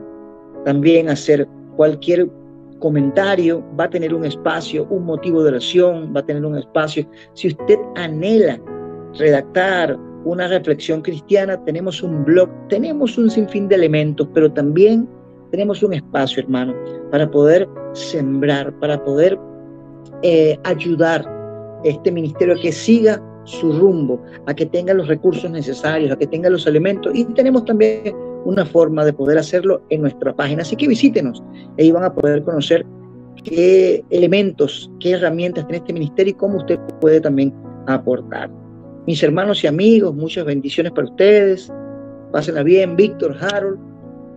[0.65, 1.47] también hacer
[1.79, 2.29] cualquier
[2.79, 7.07] comentario, va a tener un espacio, un motivo de oración, va a tener un espacio.
[7.35, 8.59] Si usted anhela
[9.17, 15.07] redactar una reflexión cristiana, tenemos un blog, tenemos un sinfín de elementos, pero también
[15.51, 16.75] tenemos un espacio, hermano,
[17.11, 19.39] para poder sembrar, para poder
[20.21, 21.23] eh, ayudar
[21.85, 26.27] este ministerio a que siga su rumbo, a que tenga los recursos necesarios, a que
[26.27, 27.13] tenga los elementos.
[27.15, 28.13] Y tenemos también
[28.45, 30.61] una forma de poder hacerlo en nuestra página.
[30.61, 31.43] Así que visítenos,
[31.77, 32.85] ahí van a poder conocer
[33.43, 37.53] qué elementos, qué herramientas tiene este ministerio y cómo usted puede también
[37.87, 38.49] aportar.
[39.07, 41.71] Mis hermanos y amigos, muchas bendiciones para ustedes.
[42.31, 43.79] Pásenla bien, Víctor, Harold,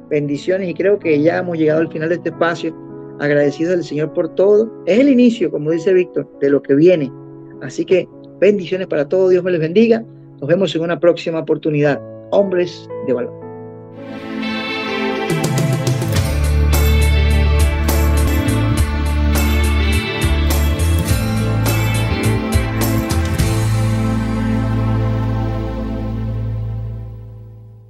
[0.09, 2.74] bendiciones y creo que ya hemos llegado al final de este espacio.
[3.20, 4.72] Agradecidos del Señor por todo.
[4.86, 7.12] Es el inicio, como dice Víctor, de lo que viene.
[7.61, 8.09] Así que
[8.40, 10.05] bendiciones para todos, Dios me les bendiga.
[10.40, 12.00] Nos vemos en una próxima oportunidad.
[12.30, 13.41] Hombres de valor.